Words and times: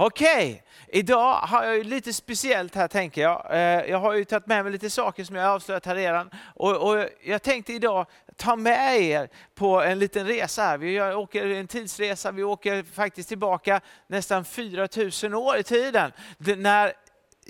Okej, 0.00 0.62
idag 0.88 1.34
har 1.34 1.64
jag 1.64 1.76
ju 1.76 1.84
lite 1.84 2.12
speciellt 2.12 2.74
här 2.74 2.88
tänker 2.88 3.22
jag. 3.22 3.46
Eh, 3.50 3.90
jag 3.90 3.98
har 3.98 4.14
ju 4.14 4.24
tagit 4.24 4.46
med 4.46 4.64
mig 4.64 4.72
lite 4.72 4.90
saker 4.90 5.24
som 5.24 5.36
jag 5.36 5.44
har 5.44 5.54
avslöjat 5.54 5.86
här 5.86 5.94
redan. 5.94 6.30
Och, 6.54 6.90
och 6.90 7.08
jag 7.22 7.42
tänkte 7.42 7.72
idag 7.72 8.06
ta 8.36 8.56
med 8.56 9.00
er 9.00 9.28
på 9.54 9.82
en 9.82 9.98
liten 9.98 10.26
resa 10.26 10.62
här. 10.62 10.78
Vi 10.78 11.00
åker 11.00 11.46
en 11.46 11.66
tidsresa, 11.66 12.30
vi 12.30 12.42
åker 12.42 12.82
faktiskt 12.82 13.28
tillbaka 13.28 13.80
nästan 14.06 14.44
4000 14.44 15.34
år 15.34 15.56
i 15.56 15.62
tiden. 15.62 16.12
När 16.38 16.92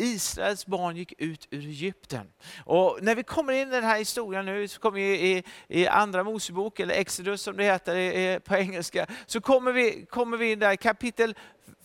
Israels 0.00 0.66
barn 0.66 0.96
gick 0.96 1.12
ut 1.18 1.48
ur 1.50 1.66
Egypten. 1.66 2.32
Och 2.64 2.98
när 3.02 3.14
vi 3.14 3.22
kommer 3.22 3.52
in 3.52 3.68
i 3.68 3.70
den 3.70 3.84
här 3.84 3.98
historien 3.98 4.46
nu, 4.46 4.68
så 4.68 4.80
kommer 4.80 5.00
vi 5.00 5.30
i, 5.30 5.42
i 5.68 5.86
andra 5.86 6.24
Mosebok, 6.24 6.80
eller 6.80 6.94
Exodus 6.94 7.42
som 7.42 7.56
det 7.56 7.64
heter 7.64 8.38
på 8.38 8.56
engelska, 8.56 9.06
så 9.26 9.40
kommer 9.40 9.72
vi, 9.72 10.06
kommer 10.10 10.36
vi 10.36 10.52
in 10.52 10.58
där 10.58 10.72
i 10.72 10.76
kapitel 10.76 11.34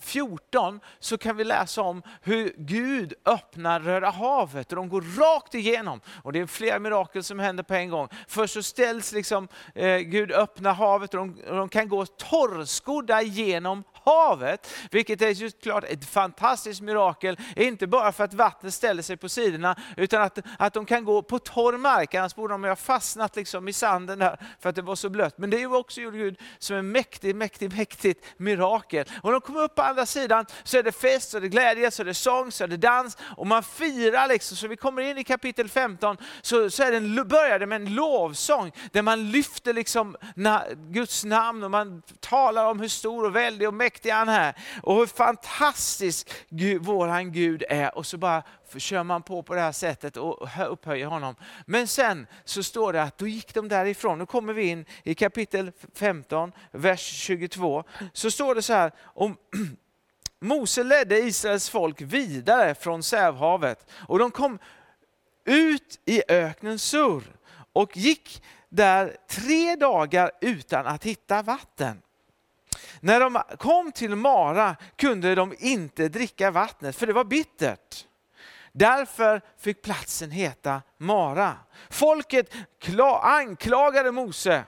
14 0.04 0.80
så 0.98 1.18
kan 1.18 1.36
vi 1.36 1.44
läsa 1.44 1.82
om 1.82 2.02
hur 2.22 2.54
Gud 2.56 3.14
öppnar 3.24 3.80
Röda 3.80 4.10
havet 4.10 4.72
och 4.72 4.76
de 4.76 4.88
går 4.88 5.00
rakt 5.00 5.54
igenom. 5.54 6.00
Och 6.22 6.32
det 6.32 6.40
är 6.40 6.46
flera 6.46 6.78
mirakel 6.78 7.24
som 7.24 7.38
händer 7.38 7.62
på 7.62 7.74
en 7.74 7.90
gång. 7.90 8.08
Först 8.28 8.54
så 8.54 8.62
ställs 8.62 9.12
liksom, 9.12 9.48
eh, 9.74 9.98
Gud 9.98 10.32
öppnar 10.32 10.74
havet 10.74 11.14
och 11.14 11.20
de, 11.20 11.42
och 11.48 11.56
de 11.56 11.68
kan 11.68 11.88
gå 11.88 12.06
torrskodda 12.06 13.22
genom 13.22 13.84
havet, 14.04 14.70
vilket 14.90 15.22
är 15.22 15.28
just 15.28 15.62
klart 15.62 15.84
ett 15.84 16.04
fantastiskt 16.04 16.80
mirakel. 16.80 17.36
Inte 17.56 17.86
bara 17.86 18.12
för 18.12 18.24
att 18.24 18.34
vattnet 18.34 18.74
ställer 18.74 19.02
sig 19.02 19.16
på 19.16 19.28
sidorna, 19.28 19.76
utan 19.96 20.22
att, 20.22 20.38
att 20.58 20.74
de 20.74 20.86
kan 20.86 21.04
gå 21.04 21.22
på 21.22 21.38
torr 21.38 21.76
mark. 21.76 22.14
Annars 22.14 22.34
borde 22.34 22.54
de 22.54 22.64
ha 22.64 22.76
fastnat 22.76 23.36
liksom 23.36 23.68
i 23.68 23.72
sanden 23.72 24.18
där 24.18 24.38
för 24.60 24.68
att 24.68 24.76
det 24.76 24.82
var 24.82 24.96
så 24.96 25.08
blött. 25.08 25.38
Men 25.38 25.50
det 25.50 25.62
är 25.62 25.74
också 25.74 26.00
gjorde 26.00 26.18
Gud 26.18 26.38
som 26.58 26.76
en 26.76 26.92
mäktig, 26.92 27.36
mäktig, 27.36 27.76
mäktigt 27.76 28.24
mirakel. 28.36 29.06
Och 29.22 29.32
de 29.32 29.40
kommer 29.40 29.62
upp 29.62 29.74
på 29.74 29.82
andra 29.82 30.06
sidan 30.06 30.46
så 30.64 30.78
är 30.78 30.82
det 30.82 30.92
fest, 30.92 31.30
så 31.30 31.36
är 31.36 31.40
det 31.40 31.48
glädje, 31.48 31.90
så 31.90 32.02
är 32.02 32.06
det 32.06 32.14
sång, 32.14 32.52
så 32.52 32.64
är 32.64 32.68
det 32.68 32.76
dans 32.76 33.16
och 33.36 33.46
man 33.46 33.62
firar. 33.62 34.28
Liksom. 34.28 34.56
Så 34.56 34.68
vi 34.68 34.76
kommer 34.76 35.02
in 35.02 35.18
i 35.18 35.24
kapitel 35.24 35.68
15 35.68 36.16
så, 36.42 36.70
så 36.70 36.82
är 36.82 36.90
det 36.90 36.96
en, 36.96 37.28
börjar 37.28 37.58
det 37.58 37.66
med 37.66 37.76
en 37.76 37.94
lovsång 37.94 38.72
där 38.92 39.02
man 39.02 39.30
lyfter 39.30 39.72
liksom 39.72 40.16
na, 40.36 40.62
Guds 40.76 41.24
namn 41.24 41.64
och 41.64 41.70
man 41.70 42.02
talar 42.20 42.66
om 42.66 42.80
hur 42.80 42.88
stor 42.88 43.24
och 43.24 43.36
väldig 43.36 43.68
och 43.68 43.74
mäktig 43.74 43.93
mäktig 43.94 44.10
han 44.10 44.28
är. 44.28 44.54
Och 44.82 44.96
hur 44.96 45.06
fantastisk 45.06 46.30
Gud, 46.48 46.82
våran 46.82 47.32
Gud 47.32 47.64
är. 47.68 47.98
Och 47.98 48.06
så 48.06 48.18
bara 48.18 48.42
kör 48.76 49.02
man 49.02 49.22
på 49.22 49.42
på 49.42 49.54
det 49.54 49.60
här 49.60 49.72
sättet 49.72 50.16
och 50.16 50.48
upphöjer 50.68 51.06
honom. 51.06 51.36
Men 51.66 51.86
sen 51.86 52.26
så 52.44 52.62
står 52.62 52.92
det 52.92 53.02
att 53.02 53.18
då 53.18 53.26
gick 53.26 53.54
de 53.54 53.68
därifrån. 53.68 54.18
Nu 54.18 54.26
kommer 54.26 54.52
vi 54.52 54.62
in 54.62 54.84
i 55.04 55.14
kapitel 55.14 55.72
15, 55.94 56.52
vers 56.72 57.00
22. 57.00 57.84
Så 58.12 58.30
står 58.30 58.54
det 58.54 58.62
så 58.62 58.72
här 58.72 58.92
om 59.14 59.36
Mose 60.40 60.82
ledde 60.82 61.18
Israels 61.18 61.70
folk 61.70 62.00
vidare 62.00 62.74
från 62.74 63.02
Sävhavet 63.02 63.86
och 64.08 64.18
de 64.18 64.30
kom 64.30 64.58
ut 65.44 66.00
i 66.06 66.22
öknen 66.28 66.78
Sur 66.78 67.22
och 67.72 67.96
gick 67.96 68.42
där 68.68 69.16
tre 69.28 69.76
dagar 69.76 70.30
utan 70.40 70.86
att 70.86 71.04
hitta 71.04 71.42
vatten. 71.42 72.03
När 73.04 73.20
de 73.20 73.42
kom 73.58 73.92
till 73.92 74.16
Mara 74.16 74.76
kunde 74.96 75.34
de 75.34 75.54
inte 75.58 76.08
dricka 76.08 76.50
vattnet 76.50 76.96
för 76.96 77.06
det 77.06 77.12
var 77.12 77.24
bittert. 77.24 78.06
Därför 78.72 79.40
fick 79.58 79.82
platsen 79.82 80.30
heta 80.30 80.82
Mara. 80.98 81.56
Folket 81.90 82.54
anklagade 83.22 84.12
Mose 84.12 84.64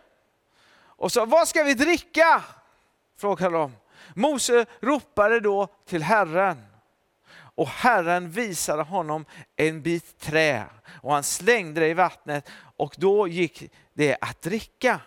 och 0.77 1.13
sa, 1.13 1.25
vad 1.25 1.49
ska 1.49 1.63
vi 1.63 1.75
dricka? 1.75 2.45
Frågade 3.19 3.57
de. 3.57 3.77
Mose 4.15 4.67
ropade 4.81 5.41
då 5.41 5.69
till 5.87 6.03
Herren 6.03 6.67
och 7.55 7.69
Herren 7.69 8.31
visade 8.31 8.83
honom 8.83 9.25
en 9.57 9.83
bit 9.83 10.21
trä 10.21 10.65
och 11.03 11.13
han 11.13 11.23
slängde 11.23 11.81
det 11.81 11.89
i 11.89 11.95
vattnet 11.95 12.51
och 12.77 12.95
då 12.99 13.29
gick 13.29 13.73
det 13.93 14.17
att 14.21 14.43
dricka. 14.43 15.01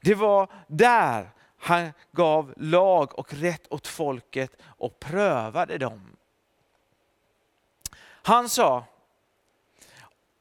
Det 0.00 0.14
var 0.14 0.50
där 0.68 1.30
han 1.66 1.92
gav 2.12 2.54
lag 2.56 3.18
och 3.18 3.34
rätt 3.34 3.72
åt 3.72 3.86
folket 3.86 4.56
och 4.62 5.00
prövade 5.00 5.78
dem. 5.78 6.16
Han 8.22 8.48
sa, 8.48 8.84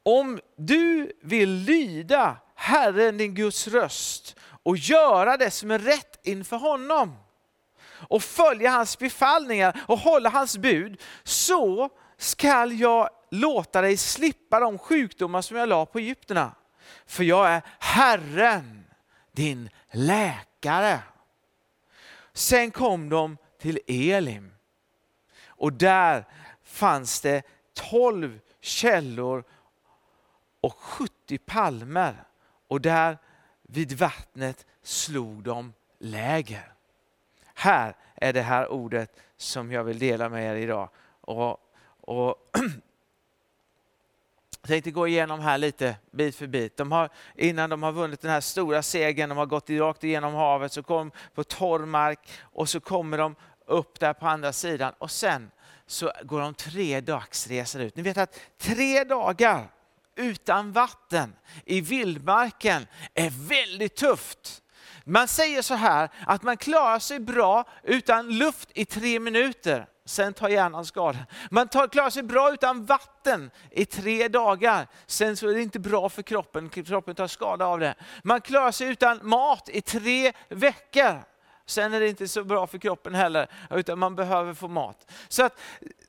om 0.03 0.40
du 0.56 1.12
vill 1.22 1.50
lyda 1.50 2.38
Herren 2.56 3.18
din 3.18 3.35
Guds 3.35 3.68
röst 3.68 4.35
och 4.64 4.78
göra 4.78 5.38
det 5.38 5.52
som 5.52 5.72
är 5.72 5.80
rätt 5.80 6.19
inför 6.24 6.58
honom 6.58 7.18
och 7.88 8.24
följa 8.24 8.72
hans 8.72 9.00
befallningar 9.00 9.81
och 9.88 10.00
hålla 10.00 10.30
hans 10.30 10.58
bud, 10.58 11.02
så 11.24 11.90
skall 12.18 12.80
jag 12.80 13.09
låta 13.31 13.81
dig 13.81 13.97
slippa 13.97 14.59
de 14.59 14.78
sjukdomar 14.78 15.41
som 15.41 15.58
jag 15.58 15.69
la 15.69 15.85
på 15.85 16.00
egyptierna. 16.00 16.56
För 17.06 17.24
jag 17.24 17.50
är 17.50 17.62
Herren, 17.80 18.85
din 19.31 19.69
läkare. 19.91 21.00
Sen 22.35 22.72
kom 22.72 23.09
de 23.09 23.38
till 23.57 23.79
Elim 23.88 24.51
och 25.47 25.73
där 25.73 26.25
fanns 26.63 27.22
det 27.22 27.44
tolv 27.73 28.40
källor 28.59 29.44
och 30.62 30.73
70 30.73 31.38
palmer 31.38 32.23
och 32.68 32.81
där 32.81 33.18
vid 33.62 33.94
vattnet 33.94 34.66
slog 34.81 35.44
de 35.44 35.73
läger. 36.00 36.73
Här 37.53 37.96
är 38.16 38.34
det 38.34 38.41
här 38.41 38.67
ordet 38.67 39.19
som 39.38 39.72
jag 39.72 39.84
vill 39.84 40.00
dela 40.00 40.29
med 40.29 40.52
er 40.52 40.56
idag. 40.56 40.90
Och, 41.22 41.59
och 42.02 42.35
jag 44.66 44.70
tänkte 44.70 44.92
gå 44.92 45.08
igenom 45.08 45.40
här 45.40 45.58
lite 45.58 45.96
bit 46.12 46.36
för 46.36 46.48
bit. 46.48 46.78
De 46.78 46.92
har, 46.92 47.09
innan 47.36 47.70
de 47.70 47.84
har 47.84 47.92
vunnit 47.92 48.22
den 48.22 48.31
här 48.31 48.42
stora 48.42 48.84
segern, 48.84 49.30
de 49.30 49.38
har 49.38 49.46
gått 49.46 49.70
rakt 49.70 50.03
igenom 50.03 50.34
havet, 50.34 50.72
så 50.72 50.84
kom 50.84 51.12
på 51.36 51.44
torr 51.44 51.86
mark 51.86 52.20
och 52.42 52.70
så 52.70 52.80
kommer 52.80 53.18
de 53.18 53.36
upp 53.68 54.00
där 54.00 54.14
på 54.14 54.28
andra 54.28 54.53
sidan 54.53 54.94
och 54.98 55.12
sen 55.12 55.52
så 55.86 56.12
går 56.24 56.40
de 56.42 56.53
tre 56.53 57.02
dagsresor 57.02 57.81
ut. 57.81 57.96
Ni 57.96 58.03
vet 58.03 58.18
att 58.18 58.40
tre 58.58 59.03
dagar 59.03 59.72
utan 60.16 60.72
vatten 60.72 61.36
i 61.66 61.82
vildmarken 61.82 62.88
är 63.14 63.30
väldigt 63.47 63.96
tufft. 63.96 64.62
Man 65.03 65.28
säger 65.28 65.62
så 65.62 65.74
här 65.74 66.09
att 66.28 66.44
man 66.44 66.58
klarar 66.58 67.00
sig 67.00 67.20
bra 67.20 67.64
utan 67.84 68.38
luft 68.38 68.70
i 68.74 68.86
tre 68.86 69.20
minuter. 69.20 69.88
Sen 70.06 70.34
tar 70.34 70.50
hjärnan 70.50 70.86
skada. 70.86 71.20
Man 71.50 71.68
tar, 71.68 71.88
klarar 71.88 72.10
sig 72.10 72.24
bra 72.24 72.54
utan 72.54 72.86
vatten 72.86 73.52
i 73.72 73.86
tre 73.86 74.28
dagar. 74.28 74.88
Sen 75.06 75.38
så 75.38 75.50
är 75.50 75.54
det 75.54 75.62
inte 75.62 75.80
bra 75.80 76.10
för 76.10 76.22
kroppen, 76.22 76.70
kroppen 76.70 77.16
tar 77.16 77.28
skada 77.28 77.66
av 77.66 77.80
det. 77.80 77.96
Man 78.24 78.42
klarar 78.42 78.72
sig 78.72 78.88
utan 78.88 79.20
mat 79.24 79.70
i 79.70 79.82
tre 79.82 80.34
veckor. 80.50 81.24
Sen 81.66 81.94
är 81.94 82.00
det 82.00 82.10
inte 82.10 82.28
så 82.28 82.44
bra 82.44 82.68
för 82.68 82.78
kroppen 82.78 83.16
heller, 83.16 83.48
utan 83.70 84.00
man 84.00 84.16
behöver 84.16 84.54
få 84.54 84.68
mat. 84.68 85.12
Så 85.28 85.44
att 85.44 85.60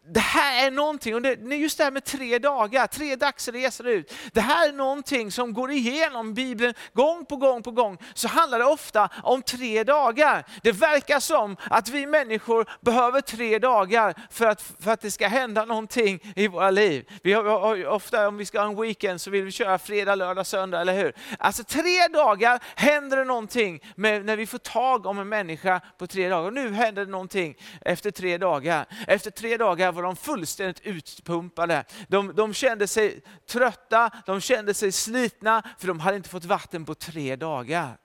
det 0.09 0.21
här 0.21 0.67
är 0.67 0.71
någonting, 0.71 1.15
och 1.15 1.23
det, 1.23 1.57
just 1.57 1.79
det 1.79 1.85
här 1.85 1.91
med 1.91 2.05
tre 2.05 2.39
dagar, 2.39 2.87
tre 2.87 3.17
dagsresor 3.17 3.87
ut. 3.89 4.13
Det 4.33 4.41
här 4.41 4.69
är 4.69 4.73
någonting 4.73 5.31
som 5.31 5.53
går 5.53 5.71
igenom 5.71 6.35
Bibeln 6.35 6.75
gång 6.93 7.27
på 7.27 7.37
gång 7.37 7.63
på 7.63 7.71
gång, 7.71 7.99
så 8.15 8.29
handlar 8.29 8.59
det 8.59 8.65
ofta 8.65 9.09
om 9.23 9.43
tre 9.43 9.85
dagar. 9.85 10.45
Det 10.63 10.73
verkar 10.73 11.21
som 11.21 11.57
att 11.71 11.89
vi 11.89 12.07
människor 12.07 12.71
behöver 12.81 13.21
tre 13.21 13.59
dagar 13.59 14.15
för 14.31 14.47
att, 14.47 14.63
för 14.81 14.91
att 14.91 15.01
det 15.01 15.11
ska 15.11 15.29
hända 15.29 15.65
någonting 15.65 16.33
i 16.37 16.49
våra 16.49 16.71
liv. 16.71 17.11
Vi 17.23 17.33
har, 17.33 17.87
ofta 17.87 18.29
om 18.29 18.37
vi 18.37 18.45
ska 18.45 18.61
ha 18.61 18.69
en 18.69 18.81
weekend 18.81 19.21
så 19.21 19.31
vill 19.31 19.45
vi 19.45 19.53
köra 19.53 19.79
fredag, 19.79 20.15
lördag, 20.15 20.47
söndag, 20.47 20.81
eller 20.81 20.95
hur? 20.95 21.13
Alltså 21.39 21.65
tre 21.65 22.09
dagar 22.09 22.61
händer 22.75 23.17
det 23.17 23.25
någonting 23.25 23.81
med, 23.95 24.25
när 24.25 24.37
vi 24.37 24.47
får 24.47 24.59
tag 24.59 25.07
om 25.07 25.19
en 25.19 25.29
människa 25.29 25.81
på 25.99 26.07
tre 26.07 26.29
dagar. 26.29 26.47
Och 26.47 26.53
nu 26.53 26.73
händer 26.73 27.05
det 27.05 27.11
någonting 27.11 27.57
efter 27.81 28.11
tre 28.11 28.39
dagar. 28.39 28.87
Efter 29.07 29.31
tre 29.31 29.57
dagar 29.57 29.93
var 29.97 30.03
de 30.03 30.17
fullständigt 30.17 30.81
utpumpade. 30.81 31.85
De, 32.09 32.35
de 32.35 32.55
kände 32.55 32.87
sig 32.87 33.21
trötta, 33.47 34.11
de 34.27 34.41
kände 34.41 34.75
sig 34.75 34.93
slitna, 34.93 35.63
för 35.79 35.89
de 35.89 36.01
hade 36.01 36.17
inte 36.17 36.29
fått 36.29 36.45
vatten 36.45 36.85
på 36.85 36.95
tre 36.95 37.37
dagar. 37.37 37.99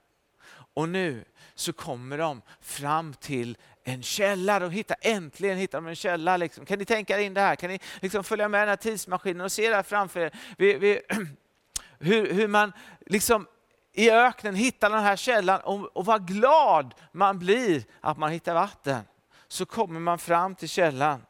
Och 0.74 0.88
nu 0.88 1.24
så 1.54 1.72
kommer 1.72 2.18
de 2.18 2.42
fram 2.60 3.14
till 3.14 3.56
en 3.84 4.02
källa. 4.02 4.58
De 4.58 4.70
hittar, 4.70 4.96
äntligen 5.00 5.58
hittar 5.58 5.78
de 5.78 5.86
en 5.86 5.96
källa. 5.96 6.36
Liksom. 6.36 6.66
Kan 6.66 6.78
ni 6.78 6.84
tänka 6.84 7.18
er 7.18 7.22
in 7.22 7.34
det 7.34 7.40
här? 7.40 7.56
Kan 7.56 7.70
ni 7.70 7.78
liksom 8.00 8.24
följa 8.24 8.48
med 8.48 8.60
den 8.60 8.68
här 8.68 8.76
tidsmaskinen 8.76 9.40
och 9.40 9.52
se 9.52 9.68
det 9.68 9.76
här 9.76 9.82
framför 9.82 10.20
er? 10.20 10.32
Vi, 10.58 10.74
vi, 10.74 11.00
hur, 11.98 12.32
hur 12.32 12.48
man 12.48 12.72
liksom 13.06 13.46
i 13.92 14.10
öknen 14.10 14.54
hittar 14.54 14.90
den 14.90 15.02
här 15.02 15.16
källan 15.16 15.60
och, 15.60 15.96
och 15.96 16.04
vad 16.04 16.28
glad 16.28 16.94
man 17.12 17.38
blir 17.38 17.84
att 18.00 18.18
man 18.18 18.30
hittar 18.30 18.54
vatten. 18.54 19.00
Så 19.48 19.66
kommer 19.66 20.00
man 20.00 20.18
fram 20.18 20.54
till 20.54 20.68
källan 20.68 21.22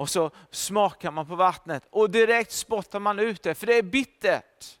och 0.00 0.10
så 0.10 0.30
smakar 0.50 1.10
man 1.10 1.26
på 1.26 1.34
vattnet 1.34 1.86
och 1.90 2.10
direkt 2.10 2.52
spottar 2.52 3.00
man 3.00 3.18
ut 3.18 3.42
det, 3.42 3.54
för 3.54 3.66
det 3.66 3.78
är 3.78 3.82
bittert. 3.82 4.78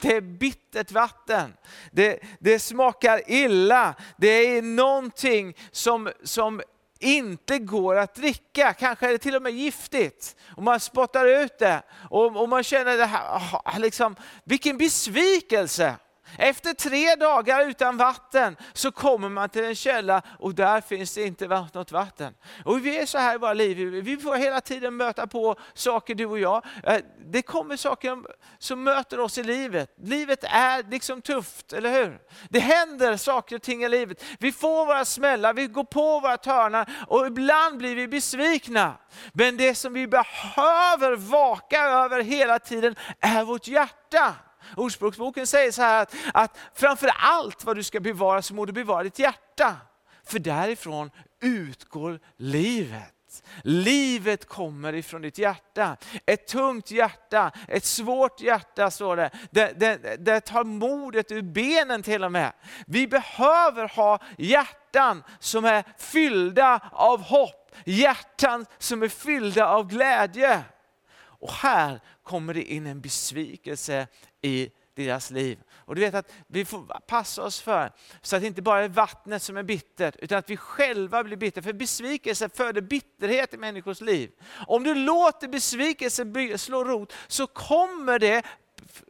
Det 0.00 0.16
är 0.16 0.20
bittert 0.20 0.90
vatten. 0.90 1.56
Det, 1.92 2.20
det 2.40 2.58
smakar 2.58 3.30
illa. 3.30 3.94
Det 4.16 4.28
är 4.28 4.62
någonting 4.62 5.56
som, 5.70 6.10
som 6.22 6.62
inte 6.98 7.58
går 7.58 7.96
att 7.96 8.14
dricka. 8.14 8.72
Kanske 8.72 9.08
är 9.08 9.12
det 9.12 9.18
till 9.18 9.36
och 9.36 9.42
med 9.42 9.52
giftigt. 9.52 10.36
Och 10.56 10.62
man 10.62 10.80
spottar 10.80 11.26
ut 11.26 11.58
det. 11.58 11.82
Och, 12.10 12.36
och 12.36 12.48
man 12.48 12.64
känner 12.64 12.96
det 12.96 13.06
här, 13.06 13.22
ah, 13.64 13.78
liksom, 13.78 14.16
vilken 14.44 14.78
besvikelse. 14.78 15.96
Efter 16.38 16.72
tre 16.74 17.14
dagar 17.14 17.68
utan 17.68 17.96
vatten 17.96 18.56
så 18.72 18.92
kommer 18.92 19.28
man 19.28 19.48
till 19.48 19.64
en 19.64 19.74
källa 19.74 20.22
och 20.38 20.54
där 20.54 20.80
finns 20.80 21.14
det 21.14 21.26
inte 21.26 21.48
något 21.48 21.92
vatten. 21.92 22.34
Och 22.64 22.86
vi 22.86 22.98
är 22.98 23.06
så 23.06 23.18
här 23.18 23.34
i 23.34 23.38
våra 23.38 23.54
liv, 23.54 23.76
vi 23.76 24.16
får 24.16 24.36
hela 24.36 24.60
tiden 24.60 24.96
möta 24.96 25.26
på 25.26 25.56
saker 25.74 26.14
du 26.14 26.26
och 26.26 26.38
jag. 26.38 26.64
Eh, 26.84 26.98
det 27.26 27.42
kommer 27.42 27.76
saker 27.76 28.18
som 28.58 28.82
möter 28.82 29.20
oss 29.20 29.38
i 29.38 29.42
livet. 29.42 29.94
Livet 30.02 30.44
är 30.44 30.90
liksom 30.90 31.22
tufft, 31.22 31.72
eller 31.72 31.92
hur? 31.92 32.20
Det 32.48 32.60
händer 32.60 33.16
saker 33.16 33.56
och 33.56 33.62
ting 33.62 33.84
i 33.84 33.88
livet. 33.88 34.24
Vi 34.38 34.52
får 34.52 34.86
våra 34.86 35.04
smällar, 35.04 35.54
vi 35.54 35.66
går 35.66 35.84
på 35.84 36.20
våra 36.20 36.36
törnar 36.36 36.90
och 37.06 37.26
ibland 37.26 37.78
blir 37.78 37.94
vi 37.94 38.08
besvikna. 38.08 38.94
Men 39.32 39.56
det 39.56 39.74
som 39.74 39.92
vi 39.92 40.06
behöver 40.06 41.16
vaka 41.16 41.82
över 41.82 42.22
hela 42.22 42.58
tiden 42.58 42.96
är 43.20 43.44
vårt 43.44 43.66
hjärta. 43.66 44.34
Ordspråksboken 44.76 45.46
säger 45.46 45.72
så 45.72 45.82
här 45.82 46.02
att, 46.02 46.14
att 46.34 46.58
framför 46.74 47.10
allt 47.18 47.64
vad 47.64 47.76
du 47.76 47.82
ska 47.82 48.00
bevara 48.00 48.42
så 48.42 48.54
må 48.54 48.64
du 48.64 48.72
bevara 48.72 49.02
ditt 49.02 49.18
hjärta. 49.18 49.76
För 50.24 50.38
därifrån 50.38 51.10
utgår 51.40 52.20
livet. 52.36 53.14
Livet 53.62 54.48
kommer 54.48 54.92
ifrån 54.94 55.22
ditt 55.22 55.38
hjärta. 55.38 55.96
Ett 56.26 56.46
tungt 56.46 56.90
hjärta, 56.90 57.52
ett 57.68 57.84
svårt 57.84 58.40
hjärta 58.40 58.90
står 58.90 59.16
det. 59.16 59.30
Det, 59.50 59.80
det, 59.80 60.16
det 60.24 60.40
tar 60.40 60.64
modet 60.64 61.32
ur 61.32 61.42
benen 61.42 62.02
till 62.02 62.24
och 62.24 62.32
med. 62.32 62.52
Vi 62.86 63.08
behöver 63.08 63.88
ha 63.88 64.18
hjärtan 64.38 65.22
som 65.38 65.64
är 65.64 65.84
fyllda 65.98 66.90
av 66.92 67.22
hopp. 67.22 67.76
Hjärtan 67.84 68.66
som 68.78 69.02
är 69.02 69.08
fyllda 69.08 69.66
av 69.66 69.86
glädje. 69.86 70.62
Och 71.40 71.52
här 71.52 72.00
kommer 72.22 72.54
det 72.54 72.72
in 72.72 72.86
en 72.86 73.00
besvikelse 73.00 74.06
i 74.42 74.70
deras 74.94 75.30
liv. 75.30 75.58
Och 75.72 75.94
du 75.94 76.00
vet 76.00 76.14
att 76.14 76.32
vi 76.46 76.64
får 76.64 77.00
passa 77.06 77.42
oss 77.42 77.60
för, 77.60 77.92
så 78.22 78.36
att 78.36 78.42
det 78.42 78.48
inte 78.48 78.62
bara 78.62 78.84
är 78.84 78.88
vattnet 78.88 79.42
som 79.42 79.56
är 79.56 79.62
bittert, 79.62 80.16
utan 80.18 80.38
att 80.38 80.50
vi 80.50 80.56
själva 80.56 81.24
blir 81.24 81.36
bittra. 81.36 81.62
För 81.62 81.72
besvikelse 81.72 82.48
föder 82.48 82.80
bitterhet 82.80 83.54
i 83.54 83.56
människors 83.56 84.00
liv. 84.00 84.30
Om 84.66 84.84
du 84.84 84.94
låter 84.94 85.48
besvikelse 85.48 86.58
slå 86.58 86.84
rot 86.84 87.12
så 87.28 87.46
kommer 87.46 88.18
det 88.18 88.42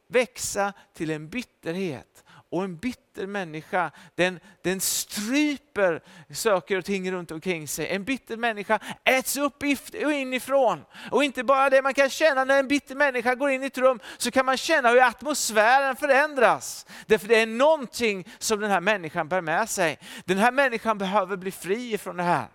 växa 0.07 0.73
till 0.95 1.11
en 1.11 1.29
bitterhet. 1.29 2.25
Och 2.51 2.65
en 2.65 2.77
bitter 2.77 3.27
människa, 3.27 3.91
den, 4.15 4.41
den 4.63 4.81
stryper 4.81 6.03
saker 6.35 6.79
och 6.79 6.85
ting 6.85 7.13
runt 7.13 7.31
omkring 7.31 7.69
sig. 7.69 7.89
En 7.89 8.05
bitter 8.05 8.37
människa 8.37 8.79
äts 9.05 9.37
upp 9.37 9.63
inifrån. 9.93 10.85
Och 11.11 11.25
inte 11.25 11.45
bara 11.45 11.71
det, 11.71 11.83
man 11.83 11.95
kan 11.95 12.11
känna 12.11 12.45
när 12.45 12.59
en 12.59 12.69
bitter 12.69 12.95
människa 12.95 13.35
går 13.35 13.51
in 13.51 13.63
i 13.63 13.67
ett 13.67 13.79
rum, 13.79 14.01
så 14.19 14.31
kan 14.31 14.47
man 14.47 14.57
känna 14.57 14.89
hur 14.89 15.03
atmosfären 15.03 15.97
förändras. 15.97 16.87
Därför 17.07 17.29
det 17.29 17.41
är 17.41 17.47
någonting 17.47 18.29
som 18.39 18.61
den 18.61 18.71
här 18.71 18.81
människan 18.81 19.29
bär 19.29 19.41
med 19.41 19.71
sig. 19.71 19.99
Den 20.25 20.39
här 20.39 20.53
människan 20.53 20.99
behöver 20.99 21.37
bli 21.37 21.51
fri 21.51 21.99
från 21.99 22.17
det 22.17 22.23
här. 22.23 22.49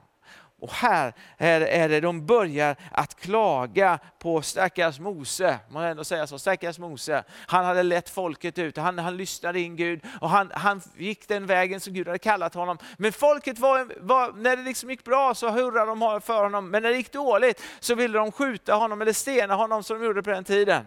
Och 0.66 0.74
här 0.74 1.14
är, 1.38 1.62
är 1.62 1.90
det 1.90 2.00
de 2.00 2.26
börjar 2.26 2.76
att 2.92 3.16
klaga 3.16 4.00
på 4.20 4.42
stackars 4.42 5.00
Mose. 5.00 5.60
Man 5.70 5.84
ändå 5.84 6.04
säga 6.04 6.28
så, 6.28 6.40
stackars 6.40 6.80
Mose. 6.80 7.24
Han 7.48 7.66
hade 7.66 7.84
lett 7.84 8.10
folket 8.10 8.58
ut, 8.58 8.78
han, 8.78 9.00
han 9.00 9.18
lyssnade 9.18 9.60
in 9.60 9.76
Gud 9.76 10.02
och 10.22 10.30
han, 10.30 10.52
han 10.54 10.82
gick 10.98 11.28
den 11.28 11.46
vägen 11.46 11.80
som 11.80 11.94
Gud 11.94 12.08
hade 12.08 12.20
kallat 12.20 12.54
honom. 12.54 12.78
Men 12.98 13.14
folket 13.14 13.60
var, 13.60 13.94
var 14.00 14.32
när 14.32 14.58
det 14.58 14.64
liksom 14.64 14.90
gick 14.90 15.04
bra 15.04 15.36
så 15.36 15.50
hurrade 15.50 15.86
de 15.86 16.22
för 16.22 16.44
honom, 16.44 16.70
men 16.70 16.84
när 16.84 16.90
det 16.90 16.98
gick 16.98 17.12
dåligt 17.12 17.62
så 17.80 17.96
ville 17.96 18.18
de 18.18 18.32
skjuta 18.32 18.76
honom 18.76 19.02
eller 19.02 19.14
stena 19.14 19.56
honom 19.56 19.84
som 19.84 20.00
de 20.00 20.06
gjorde 20.06 20.24
på 20.24 20.30
den 20.30 20.44
tiden. 20.44 20.86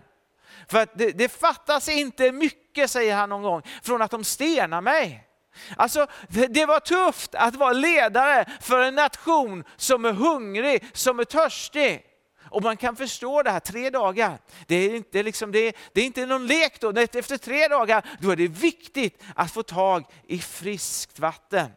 För 0.69 0.83
att 0.83 0.91
det, 0.95 1.11
det 1.11 1.29
fattas 1.29 1.89
inte 1.89 2.33
mycket, 2.33 2.91
säger 2.91 3.17
han 3.17 3.29
någon 3.29 3.43
gång, 3.43 3.63
från 3.83 4.03
att 4.03 4.11
de 4.11 4.25
stenar 4.25 4.81
mig. 4.81 5.28
Alltså, 5.77 6.07
det 6.29 6.67
var 6.67 6.81
tufft 6.81 7.35
att 7.35 7.57
vara 7.57 7.73
ledare 7.73 8.45
för 8.61 8.81
en 8.81 8.95
nation 8.95 9.65
som 9.77 10.05
är 10.05 10.13
hungrig, 10.13 10.85
som 10.93 11.21
är 11.21 11.25
törstig. 11.25 12.05
Och 12.51 12.63
man 12.63 12.77
kan 12.77 12.97
förstå 12.97 13.43
det 13.43 13.51
här, 13.51 13.61
tre 13.61 13.91
dagar. 13.91 14.39
Det 14.67 14.77
är 14.77 14.95
inte, 14.95 15.23
liksom, 15.23 15.53
det 15.53 15.59
är, 15.59 15.75
det 15.93 16.01
är 16.01 16.05
inte 16.05 16.27
någon 16.27 16.47
lek 16.47 16.81
då. 16.81 16.91
Efter 16.91 17.37
tre 17.37 17.69
dagar 17.69 18.05
då 18.21 18.31
är 18.31 18.37
det 18.37 18.49
viktigt 18.49 19.23
att 19.35 19.51
få 19.51 19.63
tag 19.63 20.05
i 20.27 20.39
friskt 20.39 21.19
vatten. 21.19 21.71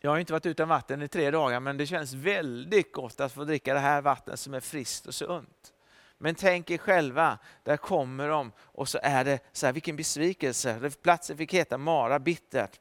Jag 0.00 0.10
har 0.10 0.18
inte 0.18 0.32
varit 0.32 0.46
utan 0.46 0.68
vatten 0.68 1.02
i 1.02 1.08
tre 1.08 1.30
dagar 1.30 1.60
men 1.60 1.76
det 1.76 1.86
känns 1.86 2.12
väldigt 2.12 2.92
gott 2.92 3.20
att 3.20 3.32
få 3.32 3.44
dricka 3.44 3.74
det 3.74 3.80
här 3.80 4.00
vattnet 4.00 4.40
som 4.40 4.54
är 4.54 4.60
friskt 4.60 5.06
och 5.06 5.14
sunt. 5.14 5.72
Men 6.18 6.34
tänk 6.34 6.70
er 6.70 6.78
själva, 6.78 7.38
där 7.62 7.76
kommer 7.76 8.28
de 8.28 8.52
och 8.58 8.88
så 8.88 8.98
är 9.02 9.24
det 9.24 9.38
så 9.52 9.66
här, 9.66 9.72
vilken 9.72 9.96
besvikelse. 9.96 10.90
Platsen 11.02 11.36
fick 11.36 11.54
heta 11.54 11.78
Mara 11.78 12.18
bittert. 12.18 12.80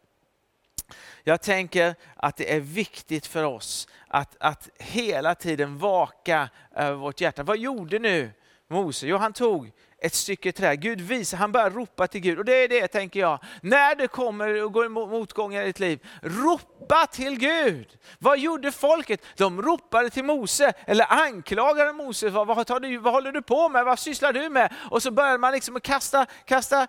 Jag 1.23 1.41
tänker 1.41 1.95
att 2.15 2.35
det 2.35 2.53
är 2.53 2.59
viktigt 2.59 3.25
för 3.25 3.43
oss 3.43 3.87
att, 4.07 4.35
att 4.39 4.69
hela 4.75 5.35
tiden 5.35 5.77
vaka 5.77 6.49
över 6.75 6.97
vårt 6.97 7.21
hjärta. 7.21 7.43
Vad 7.43 7.57
gjorde 7.57 7.99
nu 7.99 8.31
Mose? 8.67 9.07
Jo, 9.07 9.17
han 9.17 9.33
tog 9.33 9.71
ett 10.01 10.13
stycke 10.13 10.51
trä. 10.51 10.75
Gud 10.75 11.01
visar, 11.01 11.37
han 11.37 11.51
börjar 11.51 11.69
ropa 11.69 12.07
till 12.07 12.21
Gud. 12.21 12.39
Och 12.39 12.45
det 12.45 12.63
är 12.63 12.67
det 12.67 12.87
tänker 12.87 13.19
jag, 13.19 13.39
när 13.61 13.95
det 13.95 14.07
kommer 14.07 14.63
och 14.63 14.73
går 14.73 14.89
motgångar 14.89 15.63
i 15.63 15.65
ditt 15.65 15.79
liv, 15.79 16.07
ropa 16.21 17.07
till 17.11 17.39
Gud. 17.39 17.97
Vad 18.19 18.39
gjorde 18.39 18.71
folket? 18.71 19.21
De 19.37 19.61
ropade 19.61 20.09
till 20.09 20.23
Mose, 20.23 20.73
eller 20.85 21.05
anklagade 21.09 21.93
Mose. 21.93 22.29
Vad, 22.29 22.47
vad, 22.47 22.67
tar 22.67 22.79
du, 22.79 22.97
vad 22.97 23.13
håller 23.13 23.31
du 23.31 23.41
på 23.41 23.69
med? 23.69 23.85
Vad 23.85 23.99
sysslar 23.99 24.33
du 24.33 24.49
med? 24.49 24.73
Och 24.91 25.03
så 25.03 25.11
började 25.11 25.37
man 25.37 25.53
liksom 25.53 25.79
kasta, 25.79 26.25
kasta 26.45 26.87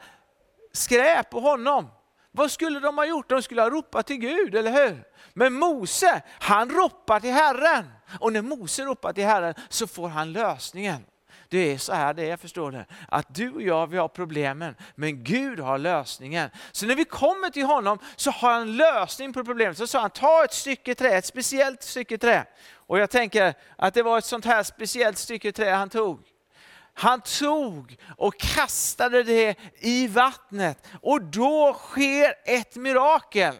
skräp 0.73 1.31
på 1.31 1.41
honom. 1.41 1.91
Vad 2.31 2.51
skulle 2.51 2.81
de 2.81 2.99
ha 2.99 3.07
gjort? 3.07 3.29
De 3.29 3.43
skulle 3.43 3.63
ha 3.63 3.71
ropat 3.71 4.07
till 4.07 4.17
Gud, 4.17 4.55
eller 4.55 4.73
hur? 4.73 5.05
Men 5.35 5.53
Mose, 5.53 6.23
han 6.41 6.71
ropar 6.71 7.21
till 7.21 7.33
Herren. 7.33 7.85
Och 8.21 8.33
när 8.33 8.43
Mose 8.43 8.85
ropar 8.85 9.13
till 9.13 9.25
Herren 9.25 9.55
så 9.69 9.87
får 9.87 10.09
han 10.09 10.33
lösningen. 10.33 11.05
Det 11.51 11.73
är 11.73 11.79
så 11.79 11.93
här 11.93 12.15
det 12.15 12.31
är, 12.31 12.37
förstår 12.37 12.71
du. 12.71 12.85
Att 13.09 13.35
du 13.35 13.51
och 13.51 13.63
jag, 13.63 13.87
vi 13.87 13.97
har 13.97 14.09
problemen, 14.09 14.75
men 14.95 15.25
Gud 15.25 15.61
har 15.61 15.79
lösningen. 15.79 16.51
Så 16.73 16.87
när 16.87 16.95
vi 16.95 17.05
kommer 17.05 17.51
till 17.51 17.65
honom 17.65 17.99
så 18.17 18.31
har 18.31 18.53
han 18.53 18.77
lösning 18.77 19.33
på 19.33 19.45
problemet. 19.45 19.79
Så 19.79 19.87
sa 19.87 20.01
han, 20.01 20.11
ta 20.11 20.45
ett 20.45 20.53
stycke 20.53 20.95
trä, 20.95 21.19
ett 21.19 21.27
speciellt 21.27 21.83
stycke 21.83 22.19
trä. 22.19 22.47
Och 22.75 22.99
jag 22.99 23.11
tänker 23.11 23.55
att 23.77 23.95
det 23.95 24.03
var 24.03 24.19
ett 24.19 24.25
sånt 24.25 24.45
här 24.45 24.63
speciellt 24.63 25.19
stycke 25.19 25.53
trä 25.53 25.71
han 25.71 25.89
tog. 25.89 26.21
Han 26.95 27.21
tog 27.21 27.97
och 28.17 28.39
kastade 28.39 29.23
det 29.23 29.55
i 29.81 30.07
vattnet 30.07 30.87
och 31.03 31.23
då 31.23 31.73
sker 31.73 32.35
ett 32.45 32.77
mirakel 32.77 33.55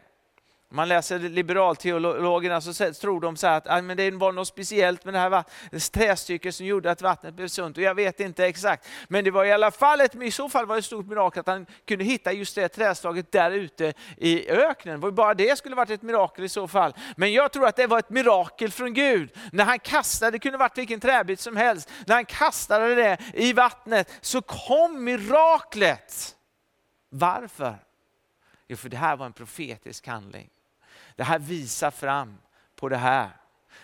man 0.71 0.89
läser 0.89 1.19
liberalteologerna 1.19 2.61
så 2.61 2.93
tror 2.93 3.21
de 3.21 3.37
så 3.37 3.47
att 3.47 3.67
ah, 3.67 3.83
men 3.83 3.97
det 3.97 4.11
var 4.11 4.33
något 4.33 4.49
speciellt 4.49 5.05
med 5.05 5.15
det 5.15 5.21
här 5.21 5.45
trästycket 5.93 6.55
som 6.55 6.67
gjorde 6.67 6.91
att 6.91 7.03
vattnet 7.03 7.35
blev 7.35 7.49
sunt. 7.49 7.77
Och 7.77 7.83
jag 7.83 7.95
vet 7.95 8.21
inte 8.21 8.47
exakt. 8.47 8.89
Men 9.09 9.25
det 9.25 9.31
var 9.31 9.45
i 9.45 9.53
alla 9.53 9.71
fall 9.71 10.01
ett, 10.01 10.15
i 10.15 10.31
så 10.31 10.49
fall 10.49 10.67
var 10.67 10.75
det 10.75 10.79
ett 10.79 10.85
stort 10.85 11.07
mirakel 11.07 11.41
att 11.41 11.47
han 11.47 11.67
kunde 11.85 12.05
hitta 12.05 12.33
just 12.33 12.55
det 12.55 12.69
träslaget 12.69 13.33
där 13.33 13.51
ute 13.51 13.93
i 14.17 14.51
öknen. 14.51 15.15
Bara 15.15 15.35
det 15.35 15.59
skulle 15.59 15.77
varit 15.77 15.91
ett 15.91 16.03
mirakel 16.03 16.45
i 16.45 16.49
så 16.49 16.69
fall. 16.69 16.95
Men 17.17 17.33
jag 17.33 17.53
tror 17.53 17.67
att 17.67 17.77
det 17.77 17.87
var 17.87 17.99
ett 17.99 18.11
mirakel 18.11 18.71
från 18.71 18.95
Gud. 18.95 19.31
När 19.53 19.65
han 19.65 19.79
kastade, 19.79 20.31
det 20.31 20.39
kunde 20.39 20.59
varit 20.59 20.79
vilken 20.79 21.01
träbit 21.01 21.41
som 21.41 21.57
helst, 21.57 21.91
när 22.07 22.15
han 22.15 22.25
kastade 22.25 22.95
det 22.95 23.19
i 23.35 23.53
vattnet 23.53 24.13
så 24.21 24.43
kom 24.43 25.05
miraklet. 25.05 26.37
Varför? 27.11 27.79
Jo, 28.67 28.77
för 28.77 28.89
det 28.89 28.97
här 28.97 29.17
var 29.17 29.27
en 29.27 29.33
profetisk 29.33 30.07
handling. 30.07 30.51
Det 31.19 31.25
här 31.25 31.39
visar 31.39 31.91
fram 31.91 32.39
på 32.77 32.89
det 32.89 32.97
här. 32.97 33.31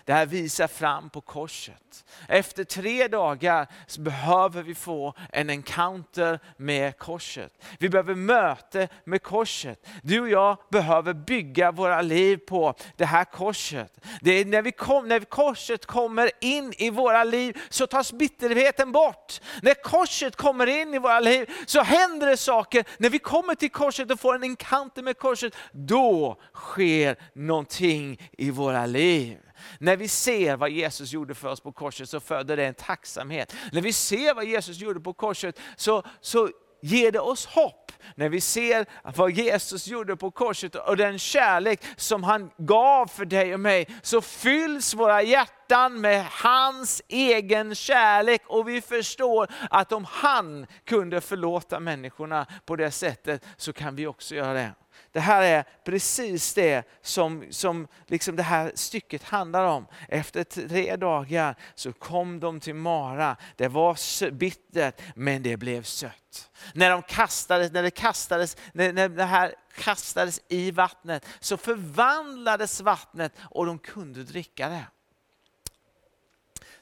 Det 0.04 0.12
här 0.12 0.26
visar 0.26 0.66
fram 0.66 1.10
på 1.10 1.20
korset. 1.20 2.04
Efter 2.28 2.64
tre 2.64 3.08
dagar 3.08 3.66
så 3.86 4.00
behöver 4.00 4.62
vi 4.62 4.74
få 4.74 5.14
en 5.32 5.50
encounter 5.50 6.40
med 6.56 6.98
korset. 6.98 7.52
Vi 7.78 7.88
behöver 7.88 8.14
möte 8.14 8.88
med 9.04 9.22
korset. 9.22 9.86
Du 10.02 10.20
och 10.20 10.28
jag 10.28 10.58
behöver 10.70 11.14
bygga 11.14 11.72
våra 11.72 12.02
liv 12.02 12.36
på 12.36 12.74
det 12.96 13.04
här 13.04 13.24
korset. 13.24 14.04
Det 14.20 14.30
är 14.30 14.44
när, 14.44 14.62
vi 14.62 14.72
kom, 14.72 15.08
när 15.08 15.20
korset 15.20 15.86
kommer 15.86 16.30
in 16.40 16.72
i 16.78 16.90
våra 16.90 17.24
liv 17.24 17.60
så 17.68 17.86
tas 17.86 18.12
bitterheten 18.12 18.92
bort. 18.92 19.40
När 19.62 19.74
korset 19.74 20.36
kommer 20.36 20.66
in 20.66 20.94
i 20.94 20.98
våra 20.98 21.20
liv 21.20 21.50
så 21.66 21.82
händer 21.82 22.26
det 22.26 22.36
saker. 22.36 22.84
När 22.98 23.10
vi 23.10 23.18
kommer 23.18 23.54
till 23.54 23.70
korset 23.70 24.10
och 24.10 24.20
får 24.20 24.34
en 24.34 24.44
encounter 24.44 25.02
med 25.02 25.18
korset, 25.18 25.56
då 25.72 26.36
sker 26.54 27.16
någonting 27.34 28.30
i 28.32 28.50
våra 28.50 28.86
liv. 28.86 29.43
När 29.78 29.96
vi 29.96 30.08
ser 30.08 30.56
vad 30.56 30.70
Jesus 30.70 31.12
gjorde 31.12 31.34
för 31.34 31.48
oss 31.48 31.60
på 31.60 31.72
korset 31.72 32.08
så 32.08 32.20
föder 32.20 32.56
det 32.56 32.66
en 32.66 32.74
tacksamhet. 32.74 33.54
När 33.72 33.80
vi 33.80 33.92
ser 33.92 34.34
vad 34.34 34.44
Jesus 34.44 34.78
gjorde 34.78 35.00
på 35.00 35.12
korset 35.12 35.60
så, 35.76 36.02
så 36.20 36.50
ger 36.84 37.12
det 37.12 37.20
oss 37.20 37.46
hopp. 37.46 37.92
när 38.14 38.28
vi 38.28 38.40
ser 38.40 38.86
vad 39.16 39.30
Jesus 39.30 39.86
gjorde 39.86 40.16
på 40.16 40.30
korset 40.30 40.74
och 40.74 40.96
den 40.96 41.18
kärlek 41.18 41.80
som 41.96 42.24
han 42.24 42.50
gav 42.58 43.06
för 43.06 43.24
dig 43.24 43.54
och 43.54 43.60
mig, 43.60 43.88
så 44.02 44.20
fylls 44.20 44.94
våra 44.94 45.22
hjärtan 45.22 46.00
med 46.00 46.26
hans 46.26 47.02
egen 47.08 47.74
kärlek 47.74 48.42
och 48.46 48.68
vi 48.68 48.80
förstår 48.80 49.50
att 49.70 49.92
om 49.92 50.06
han 50.10 50.66
kunde 50.84 51.20
förlåta 51.20 51.80
människorna 51.80 52.46
på 52.64 52.76
det 52.76 52.90
sättet 52.90 53.44
så 53.56 53.72
kan 53.72 53.96
vi 53.96 54.06
också 54.06 54.34
göra 54.34 54.52
det. 54.52 54.74
Det 55.14 55.20
här 55.20 55.42
är 55.42 55.64
precis 55.84 56.54
det 56.54 56.88
som, 57.02 57.44
som 57.50 57.88
liksom 58.06 58.36
det 58.36 58.42
här 58.42 58.72
stycket 58.74 59.22
handlar 59.22 59.64
om. 59.64 59.86
Efter 60.08 60.44
tre 60.44 60.96
dagar 60.96 61.56
så 61.74 61.92
kom 61.92 62.40
de 62.40 62.60
till 62.60 62.74
Mara. 62.74 63.36
Det 63.56 63.68
var 63.68 64.30
bittert 64.30 65.02
men 65.14 65.42
det 65.42 65.56
blev 65.56 65.82
sött. 65.82 66.50
När, 66.72 66.90
de 66.90 67.02
kastades, 67.02 67.72
när, 67.72 67.82
det, 67.82 67.90
kastades, 67.90 68.56
när, 68.72 68.92
när 68.92 69.08
det 69.08 69.24
här 69.24 69.54
kastades 69.74 70.40
i 70.48 70.70
vattnet 70.70 71.26
så 71.40 71.56
förvandlades 71.56 72.80
vattnet 72.80 73.32
och 73.40 73.66
de 73.66 73.78
kunde 73.78 74.22
dricka 74.22 74.68
det. 74.68 74.86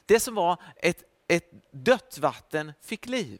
Det 0.05 0.19
som 0.19 0.35
var 0.35 0.61
ett, 0.75 1.03
ett 1.27 1.51
dött 1.71 2.17
vatten 2.17 2.73
fick 2.81 3.05
liv. 3.05 3.39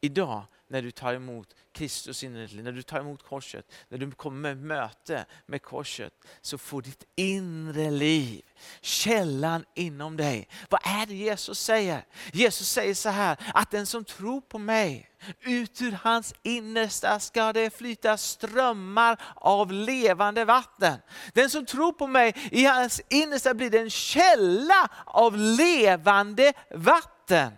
Idag 0.00 0.46
när 0.68 0.82
du 0.82 0.90
tar 0.90 1.14
emot 1.14 1.54
Kristus 1.72 2.24
in 2.24 2.36
i 2.36 2.40
ditt 2.40 2.52
liv, 2.52 2.64
när 2.64 2.72
du 2.72 2.82
tar 2.82 3.00
emot 3.00 3.22
korset, 3.22 3.72
när 3.88 3.98
du 3.98 4.10
kommer 4.10 4.50
i 4.50 4.54
möte 4.54 5.26
med 5.46 5.62
korset, 5.62 6.12
så 6.40 6.58
får 6.58 6.82
ditt 6.82 7.04
inre 7.16 7.90
liv, 7.90 8.42
källan 8.80 9.64
inom 9.74 10.16
dig. 10.16 10.48
Vad 10.70 10.80
är 10.84 11.06
det 11.06 11.14
Jesus 11.14 11.60
säger? 11.60 12.06
Jesus 12.32 12.68
säger 12.68 12.94
så 12.94 13.08
här, 13.08 13.36
att 13.54 13.70
den 13.70 13.86
som 13.86 14.04
tror 14.04 14.40
på 14.40 14.58
mig, 14.58 15.10
ut 15.40 15.82
ur 15.82 15.98
hans 16.02 16.34
innersta 16.42 17.20
ska 17.20 17.52
det 17.52 17.76
flyta 17.76 18.16
strömmar 18.16 19.20
av 19.34 19.72
levande 19.72 20.44
vatten. 20.44 20.98
Den 21.32 21.50
som 21.50 21.66
tror 21.66 21.92
på 21.92 22.06
mig, 22.06 22.34
i 22.50 22.64
hans 22.64 23.00
innersta 23.08 23.54
blir 23.54 23.70
det 23.70 23.78
en 23.78 23.90
källa 23.90 24.88
av 25.06 25.36
levande 25.36 26.52
vatten. 26.70 27.52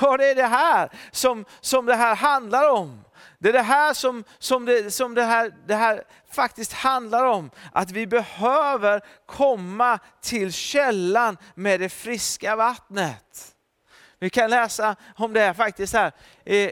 Och 0.00 0.18
det 0.18 0.30
är 0.30 0.34
det 0.34 0.46
här 0.46 0.90
som, 1.10 1.44
som 1.60 1.86
det 1.86 1.94
här 1.94 2.14
handlar 2.14 2.70
om. 2.70 3.04
Det 3.38 3.48
är 3.48 3.52
det 3.52 3.62
här 3.62 3.94
som, 3.94 4.24
som, 4.38 4.64
det, 4.64 4.90
som 4.90 5.14
det, 5.14 5.22
här, 5.22 5.52
det 5.66 5.74
här 5.74 6.04
faktiskt 6.32 6.72
handlar 6.72 7.24
om. 7.24 7.50
Att 7.72 7.90
vi 7.90 8.06
behöver 8.06 9.00
komma 9.26 9.98
till 10.20 10.52
källan 10.52 11.36
med 11.54 11.80
det 11.80 11.88
friska 11.88 12.56
vattnet. 12.56 13.54
Vi 14.18 14.30
kan 14.30 14.50
läsa 14.50 14.96
om 15.16 15.32
det 15.32 15.54
faktiskt 15.54 15.92
här. 15.92 16.12
I, 16.44 16.70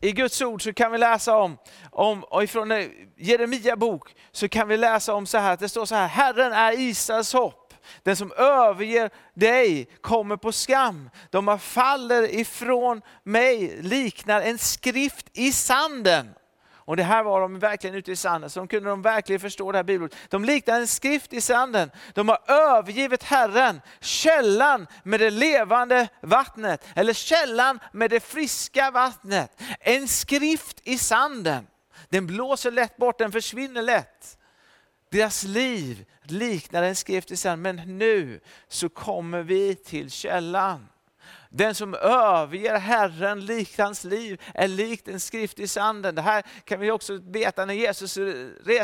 I 0.00 0.12
Guds 0.12 0.42
ord 0.42 0.62
så 0.62 0.72
kan 0.72 0.92
vi 0.92 0.98
läsa 0.98 1.36
om, 1.36 1.58
om 1.90 2.24
och 2.24 2.42
ifrån 2.42 2.68
Jeremia 3.16 3.76
bok 3.76 4.16
så 4.32 4.48
kan 4.48 4.68
vi 4.68 4.76
läsa 4.76 5.14
om 5.14 5.26
så 5.26 5.38
här, 5.38 5.52
att 5.52 5.60
det 5.60 5.68
står 5.68 5.86
så 5.86 5.94
här, 5.94 6.06
Herren 6.06 6.52
är 6.52 6.72
Israels 6.72 7.32
hopp 7.32 7.67
den 8.02 8.16
som 8.16 8.32
överger 8.32 9.10
dig 9.34 9.88
kommer 10.00 10.36
på 10.36 10.52
skam. 10.52 11.10
De 11.30 11.58
faller 11.58 12.34
ifrån 12.34 13.02
mig 13.22 13.82
liknar 13.82 14.40
en 14.40 14.58
skrift 14.58 15.26
i 15.32 15.52
sanden. 15.52 16.34
Och 16.88 16.96
det 16.96 17.02
här 17.02 17.22
var 17.22 17.40
de 17.40 17.58
verkligen 17.58 17.96
ute 17.96 18.12
i 18.12 18.16
sanden, 18.16 18.50
så 18.50 18.60
de 18.60 18.68
kunde 18.68 18.88
de 18.90 19.02
verkligen 19.02 19.40
förstå 19.40 19.72
det 19.72 19.78
här 19.78 19.82
bibelordet. 19.82 20.18
De 20.28 20.44
liknar 20.44 20.80
en 20.80 20.86
skrift 20.86 21.32
i 21.32 21.40
sanden. 21.40 21.90
De 22.14 22.28
har 22.28 22.38
övergivit 22.46 23.22
Herren, 23.22 23.80
källan 24.00 24.86
med 25.02 25.20
det 25.20 25.30
levande 25.30 26.08
vattnet, 26.22 26.84
eller 26.94 27.12
källan 27.12 27.80
med 27.92 28.10
det 28.10 28.20
friska 28.20 28.90
vattnet. 28.90 29.62
En 29.80 30.08
skrift 30.08 30.80
i 30.84 30.98
sanden. 30.98 31.66
Den 32.08 32.26
blåser 32.26 32.70
lätt 32.70 32.96
bort, 32.96 33.18
den 33.18 33.32
försvinner 33.32 33.82
lätt. 33.82 34.37
Deras 35.10 35.44
liv 35.44 36.04
liknar 36.22 36.82
en 36.82 36.96
skrift 36.96 37.30
i 37.30 37.36
sanden, 37.36 37.76
men 37.76 37.98
nu 37.98 38.40
så 38.68 38.88
kommer 38.88 39.42
vi 39.42 39.74
till 39.74 40.10
källan. 40.10 40.88
Den 41.50 41.74
som 41.74 41.94
överger 41.94 42.78
Herren 42.78 43.46
likt 43.46 43.78
hans 43.78 44.04
liv 44.04 44.40
är 44.54 44.68
likt 44.68 45.08
en 45.08 45.20
skrift 45.20 45.58
i 45.58 45.68
sanden. 45.68 46.14
Det 46.14 46.22
här 46.22 46.42
kan 46.64 46.80
vi 46.80 46.90
också 46.90 47.18
veta 47.22 47.64
när 47.64 47.74
Jesus 47.74 48.18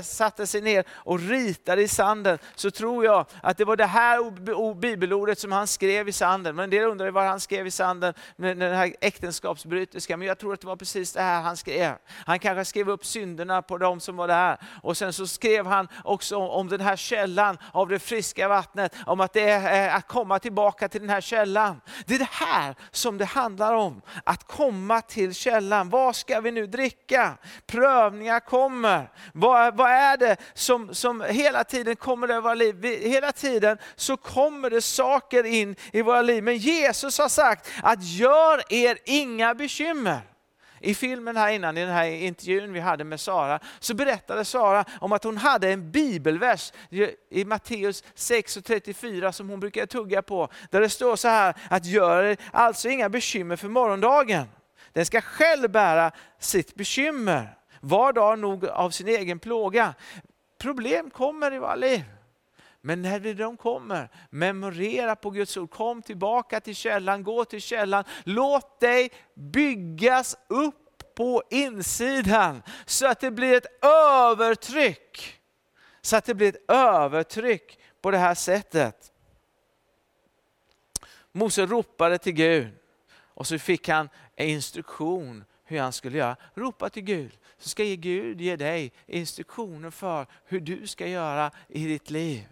satte 0.02 0.46
sig 0.46 0.60
ner 0.60 0.84
och 0.90 1.20
ritade 1.20 1.82
i 1.82 1.88
sanden. 1.88 2.38
Så 2.54 2.70
tror 2.70 3.04
jag 3.04 3.26
att 3.42 3.56
det 3.56 3.64
var 3.64 3.76
det 3.76 3.86
här 3.86 4.74
bibelordet 4.74 5.38
som 5.38 5.52
han 5.52 5.66
skrev 5.66 6.08
i 6.08 6.12
sanden. 6.12 6.56
Men 6.56 6.62
en 6.64 6.70
del 6.70 6.88
undrar 6.88 7.10
vad 7.10 7.24
han 7.24 7.40
skrev 7.40 7.66
i 7.66 7.70
sanden 7.70 8.14
med 8.36 8.58
den 8.58 8.74
här 8.74 8.94
äktenskapsbryterskan. 9.00 10.18
Men 10.18 10.28
jag 10.28 10.38
tror 10.38 10.54
att 10.54 10.60
det 10.60 10.66
var 10.66 10.76
precis 10.76 11.12
det 11.12 11.22
här 11.22 11.42
han 11.42 11.56
skrev. 11.56 11.94
Han 12.26 12.38
kanske 12.38 12.64
skrev 12.64 12.90
upp 12.90 13.04
synderna 13.04 13.62
på 13.62 13.78
de 13.78 14.00
som 14.00 14.16
var 14.16 14.28
där. 14.28 14.58
Och 14.82 14.96
sen 14.96 15.12
så 15.12 15.26
skrev 15.26 15.66
han 15.66 15.88
också 16.04 16.36
om 16.36 16.68
den 16.68 16.80
här 16.80 16.96
källan 16.96 17.58
av 17.72 17.88
det 17.88 17.98
friska 17.98 18.48
vattnet. 18.48 18.94
Om 19.06 19.20
att 19.20 19.32
det 19.32 19.50
är 19.50 19.96
att 19.96 20.08
komma 20.08 20.38
tillbaka 20.38 20.88
till 20.88 21.00
den 21.00 21.10
här 21.10 21.20
källan. 21.20 21.80
Det 22.06 22.14
är 22.14 22.18
det 22.18 22.28
här 22.30 22.53
här 22.54 22.74
som 22.90 23.18
det 23.18 23.24
handlar 23.24 23.74
om. 23.74 24.02
Att 24.24 24.44
komma 24.44 25.00
till 25.00 25.34
källan. 25.34 25.90
Vad 25.90 26.16
ska 26.16 26.40
vi 26.40 26.50
nu 26.50 26.66
dricka? 26.66 27.38
Prövningar 27.66 28.40
kommer. 28.40 29.10
Vad, 29.32 29.76
vad 29.76 29.90
är 29.90 30.16
det 30.16 30.36
som, 30.54 30.94
som 30.94 31.20
hela 31.20 31.64
tiden 31.64 31.96
kommer 31.96 32.28
över 32.28 32.40
våra 32.40 32.54
liv? 32.54 32.84
hela 32.84 33.32
tiden 33.32 33.78
så 33.96 34.16
kommer 34.16 34.70
det 34.70 34.82
saker 34.82 35.44
in 35.44 35.76
i 35.92 36.02
våra 36.02 36.22
liv. 36.22 36.44
Men 36.44 36.56
Jesus 36.56 37.18
har 37.18 37.28
sagt 37.28 37.70
att 37.82 38.04
gör 38.04 38.72
er 38.72 38.98
inga 39.04 39.54
bekymmer. 39.54 40.33
I 40.84 40.94
filmen 40.94 41.36
här 41.36 41.52
innan, 41.52 41.78
i 41.78 41.80
den 41.80 41.94
här 41.94 42.06
intervjun 42.06 42.72
vi 42.72 42.80
hade 42.80 43.04
med 43.04 43.20
Sara, 43.20 43.58
så 43.80 43.94
berättade 43.94 44.44
Sara 44.44 44.84
om 45.00 45.12
att 45.12 45.24
hon 45.24 45.36
hade 45.36 45.72
en 45.72 45.90
bibelvers 45.90 46.72
i 47.30 47.44
Matteus 47.44 48.04
6 48.14 48.56
och 48.56 48.64
34 48.64 49.32
som 49.32 49.48
hon 49.48 49.60
brukar 49.60 49.86
tugga 49.86 50.22
på. 50.22 50.48
Där 50.70 50.80
det 50.80 50.88
står 50.88 51.16
så 51.16 51.28
här, 51.28 51.54
att 51.70 51.84
gör 51.86 52.36
alltså 52.52 52.88
inga 52.88 53.08
bekymmer 53.08 53.56
för 53.56 53.68
morgondagen. 53.68 54.46
Den 54.92 55.06
ska 55.06 55.20
själv 55.20 55.70
bära 55.70 56.10
sitt 56.38 56.74
bekymmer. 56.74 57.58
Var 57.80 58.12
dag 58.12 58.38
nog 58.38 58.66
av 58.66 58.90
sin 58.90 59.08
egen 59.08 59.38
plåga. 59.38 59.94
Problem 60.58 61.10
kommer 61.10 61.54
i 61.54 61.58
våra 61.58 61.74
liv. 61.74 62.02
Men 62.86 63.02
när 63.02 63.34
de 63.34 63.56
kommer, 63.56 64.08
memorera 64.30 65.16
på 65.16 65.30
Guds 65.30 65.56
ord. 65.56 65.70
Kom 65.70 66.02
tillbaka 66.02 66.60
till 66.60 66.74
källan, 66.74 67.22
gå 67.22 67.44
till 67.44 67.60
källan. 67.60 68.04
Låt 68.24 68.80
dig 68.80 69.10
byggas 69.34 70.36
upp 70.48 71.14
på 71.14 71.42
insidan 71.50 72.62
så 72.86 73.06
att 73.06 73.20
det 73.20 73.30
blir 73.30 73.56
ett 73.56 73.84
övertryck. 73.84 75.40
Så 76.00 76.16
att 76.16 76.24
det 76.24 76.34
blir 76.34 76.48
ett 76.48 76.70
övertryck 76.70 77.78
på 78.00 78.10
det 78.10 78.18
här 78.18 78.34
sättet. 78.34 79.12
Mose 81.32 81.66
ropade 81.66 82.18
till 82.18 82.32
Gud 82.32 82.68
och 83.10 83.46
så 83.46 83.58
fick 83.58 83.88
han 83.88 84.08
en 84.36 84.48
instruktion 84.48 85.44
hur 85.64 85.80
han 85.80 85.92
skulle 85.92 86.18
göra. 86.18 86.36
Ropa 86.54 86.90
till 86.90 87.02
Gud, 87.02 87.38
så 87.58 87.68
ska 87.68 87.82
Gud 87.82 88.40
ge 88.40 88.56
dig 88.56 88.92
instruktioner 89.06 89.90
för 89.90 90.26
hur 90.44 90.60
du 90.60 90.86
ska 90.86 91.06
göra 91.06 91.50
i 91.68 91.86
ditt 91.86 92.10
liv. 92.10 92.48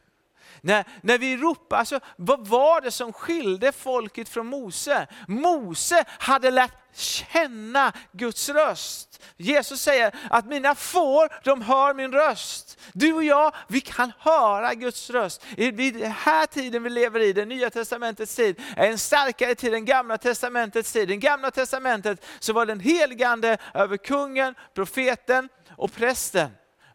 När, 0.61 0.85
när 1.01 1.19
vi 1.19 1.37
ropar, 1.37 1.77
alltså, 1.77 2.01
vad 2.17 2.47
var 2.47 2.81
det 2.81 2.91
som 2.91 3.13
skilde 3.13 3.73
folket 3.73 4.29
från 4.29 4.47
Mose? 4.47 5.07
Mose 5.29 6.05
hade 6.09 6.51
lärt 6.51 6.83
känna 6.95 7.93
Guds 8.13 8.49
röst. 8.49 9.23
Jesus 9.37 9.83
säger 9.83 10.15
att 10.31 10.47
mina 10.47 10.75
får, 10.75 11.45
de 11.45 11.63
hör 11.63 11.95
min 11.95 12.13
röst. 12.13 12.79
Du 12.93 13.13
och 13.13 13.25
jag, 13.25 13.55
vi 13.69 13.81
kan 13.81 14.13
höra 14.19 14.75
Guds 14.75 15.11
röst. 15.11 15.45
I 15.57 15.71
den 15.71 16.13
här 16.13 16.47
tiden 16.47 16.83
vi 16.83 16.91
lever 16.91 17.21
i, 17.21 17.33
det 17.33 17.45
nya 17.45 17.71
testamentets 17.71 18.37
tid, 18.37 18.61
är 18.77 18.91
en 18.91 18.99
starkare 18.99 19.55
tid 19.55 19.75
än 19.75 19.85
gamla 19.85 20.19
testamentets 20.19 20.93
tid. 20.93 21.11
I 21.11 21.17
gamla 21.17 21.51
testamentet 21.51 22.27
så 22.39 22.53
var 22.53 22.67
den 22.67 22.81
helgande 22.81 23.59
över 23.75 23.97
kungen, 23.97 24.55
profeten 24.75 25.49
och 25.77 25.93
prästen. 25.93 26.51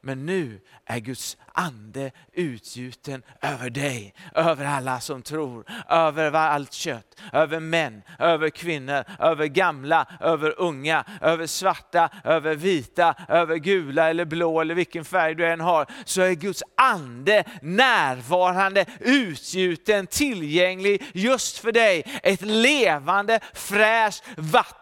Men 0.07 0.25
nu 0.25 0.59
är 0.85 0.99
Guds 0.99 1.37
ande 1.53 2.11
utgjuten 2.33 3.23
över 3.41 3.69
dig, 3.69 4.13
över 4.35 4.65
alla 4.65 4.99
som 4.99 5.21
tror, 5.21 5.65
över 5.89 6.33
allt 6.33 6.73
kött, 6.73 7.21
över 7.33 7.59
män, 7.59 8.01
över 8.19 8.49
kvinnor, 8.49 9.03
över 9.19 9.45
gamla, 9.45 10.05
över 10.19 10.59
unga, 10.59 11.03
över 11.21 11.47
svarta, 11.47 12.09
över 12.23 12.55
vita, 12.55 13.15
över 13.27 13.55
gula 13.55 14.09
eller 14.09 14.25
blå 14.25 14.61
eller 14.61 14.75
vilken 14.75 15.05
färg 15.05 15.35
du 15.35 15.45
än 15.47 15.59
har, 15.59 15.85
så 16.05 16.21
är 16.21 16.33
Guds 16.33 16.63
ande 16.75 17.43
närvarande, 17.61 18.85
utgjuten, 18.99 20.07
tillgänglig 20.07 21.03
just 21.13 21.57
för 21.57 21.71
dig. 21.71 22.03
Ett 22.23 22.41
levande, 22.41 23.39
fräscht 23.53 24.23
vatten, 24.37 24.77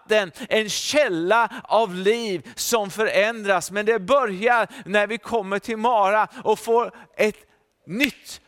en 0.50 0.70
källa 0.70 1.62
av 1.64 1.96
liv 1.96 2.52
som 2.56 2.90
förändras. 2.90 3.72
Men 3.72 3.86
det 3.86 4.00
börjar 4.00 4.68
när 4.86 5.08
vi 5.08 5.18
kommer 5.18 5.60
till 5.60 5.78
Mara 5.78 6.28
och 6.44 6.60
får 6.60 6.92
ett 7.18 7.48
nytt 7.86 8.42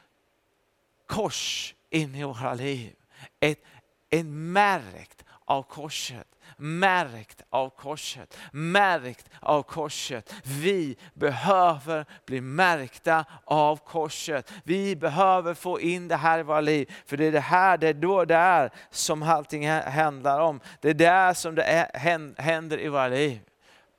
kors 1.08 1.74
in 1.90 2.16
i 2.16 2.24
våra 2.24 2.54
liv. 2.54 2.94
Ett, 3.40 3.64
en 4.10 4.52
märkt 4.52 5.24
av 5.46 5.64
korset. 5.64 6.28
Märkt 6.60 7.44
av 7.50 7.70
korset, 7.70 8.38
märkt 8.52 9.30
av 9.42 9.64
korset. 9.64 10.34
Vi 10.44 10.98
behöver 11.14 12.06
bli 12.26 12.42
märkta 12.42 13.26
av 13.46 13.78
korset. 13.78 14.54
Vi 14.64 14.96
behöver 14.96 15.54
få 15.54 15.80
in 15.80 16.08
det 16.08 16.16
här 16.16 16.40
i 16.40 16.44
våra 16.44 16.62
liv. 16.62 16.94
För 17.06 17.18
det 17.18 17.26
är 17.26 17.32
det 17.32 17.40
här, 17.40 17.78
det 17.78 17.88
är 17.88 17.94
då 17.94 18.26
där 18.26 18.70
som 18.90 19.24
allting 19.24 19.70
handlar 19.70 20.40
om. 20.40 20.60
Det 20.82 20.90
är 20.90 20.94
där 20.94 21.34
som 21.34 21.56
det 21.56 21.64
är, 21.64 22.42
händer 22.42 22.80
i 22.80 22.88
våra 22.88 23.08
liv. 23.08 23.42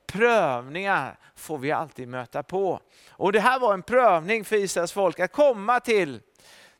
Prövningar 0.07 1.19
får 1.35 1.57
vi 1.57 1.71
alltid 1.71 2.07
möta 2.07 2.43
på. 2.43 2.79
Och 3.09 3.31
det 3.31 3.39
här 3.39 3.59
var 3.59 3.73
en 3.73 3.83
prövning 3.83 4.45
för 4.45 4.55
Israels 4.55 4.91
folk 4.91 5.19
att 5.19 5.31
komma 5.31 5.79
till, 5.79 6.21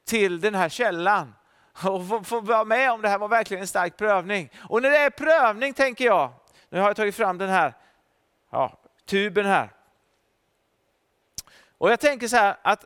till 0.05 0.41
den 0.41 0.55
här 0.55 0.69
källan 0.69 1.33
och 1.83 2.07
få, 2.07 2.23
få 2.23 2.39
vara 2.39 2.65
med 2.65 2.91
om 2.91 3.01
det 3.01 3.09
här 3.09 3.17
var 3.17 3.27
verkligen 3.27 3.61
en 3.61 3.67
stark 3.67 3.97
prövning. 3.97 4.49
Och 4.69 4.81
när 4.81 4.89
det 4.89 4.97
är 4.97 5.09
prövning 5.09 5.73
tänker 5.73 6.05
jag, 6.05 6.31
nu 6.69 6.79
har 6.79 6.87
jag 6.87 6.95
tagit 6.95 7.15
fram 7.15 7.37
den 7.37 7.49
här 7.49 7.73
ja, 8.51 8.79
tuben 9.05 9.45
här. 9.45 9.69
Och 11.77 11.91
jag 11.91 11.99
tänker 11.99 12.27
så 12.27 12.35
här 12.35 12.57
att 12.61 12.85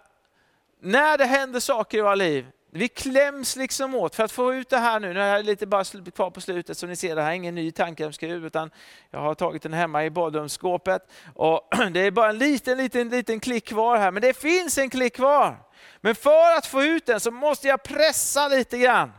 när 0.80 1.18
det 1.18 1.26
händer 1.26 1.60
saker 1.60 1.98
i 1.98 2.02
våra 2.02 2.16
liv, 2.16 2.48
vi 2.72 2.88
kläms 2.88 3.56
liksom 3.56 3.96
åt 3.96 4.16
för 4.16 4.24
att 4.24 4.32
få 4.32 4.54
ut 4.54 4.70
det 4.70 4.78
här 4.78 5.00
nu. 5.00 5.14
Nu 5.14 5.20
är 5.20 5.36
jag 5.36 5.46
lite 5.46 5.66
bara 5.68 5.84
kvar 6.16 6.30
på 6.30 6.42
slutet 6.42 6.78
som 6.78 6.90
ni 6.90 6.96
ser, 6.96 7.16
det 7.16 7.22
här 7.22 7.30
är 7.30 7.36
ingen 7.36 7.56
ny 7.56 7.72
tandkrämsskruv 7.72 8.46
utan 8.46 8.72
jag 9.12 9.20
har 9.20 9.36
tagit 9.36 9.64
den 9.64 9.74
hemma 9.74 10.06
i 10.06 10.10
badrumsskåpet. 10.10 11.12
Och 11.36 11.70
det 11.92 12.00
är 12.00 12.12
bara 12.12 12.30
en 12.30 12.38
liten, 12.38 12.78
liten, 12.78 13.10
liten 13.10 13.40
klick 13.40 13.68
kvar 13.68 13.98
här, 13.98 14.12
men 14.12 14.22
det 14.22 14.38
finns 14.38 14.78
en 14.78 14.90
klick 14.90 15.16
kvar. 15.16 15.58
Men 15.98 16.16
för 16.16 16.58
att 16.58 16.66
få 16.66 16.84
ut 16.84 17.06
den 17.06 17.20
så 17.20 17.32
måste 17.32 17.68
jag 17.68 17.84
pressa 17.84 18.48
lite 18.48 18.78
grann. 18.78 19.12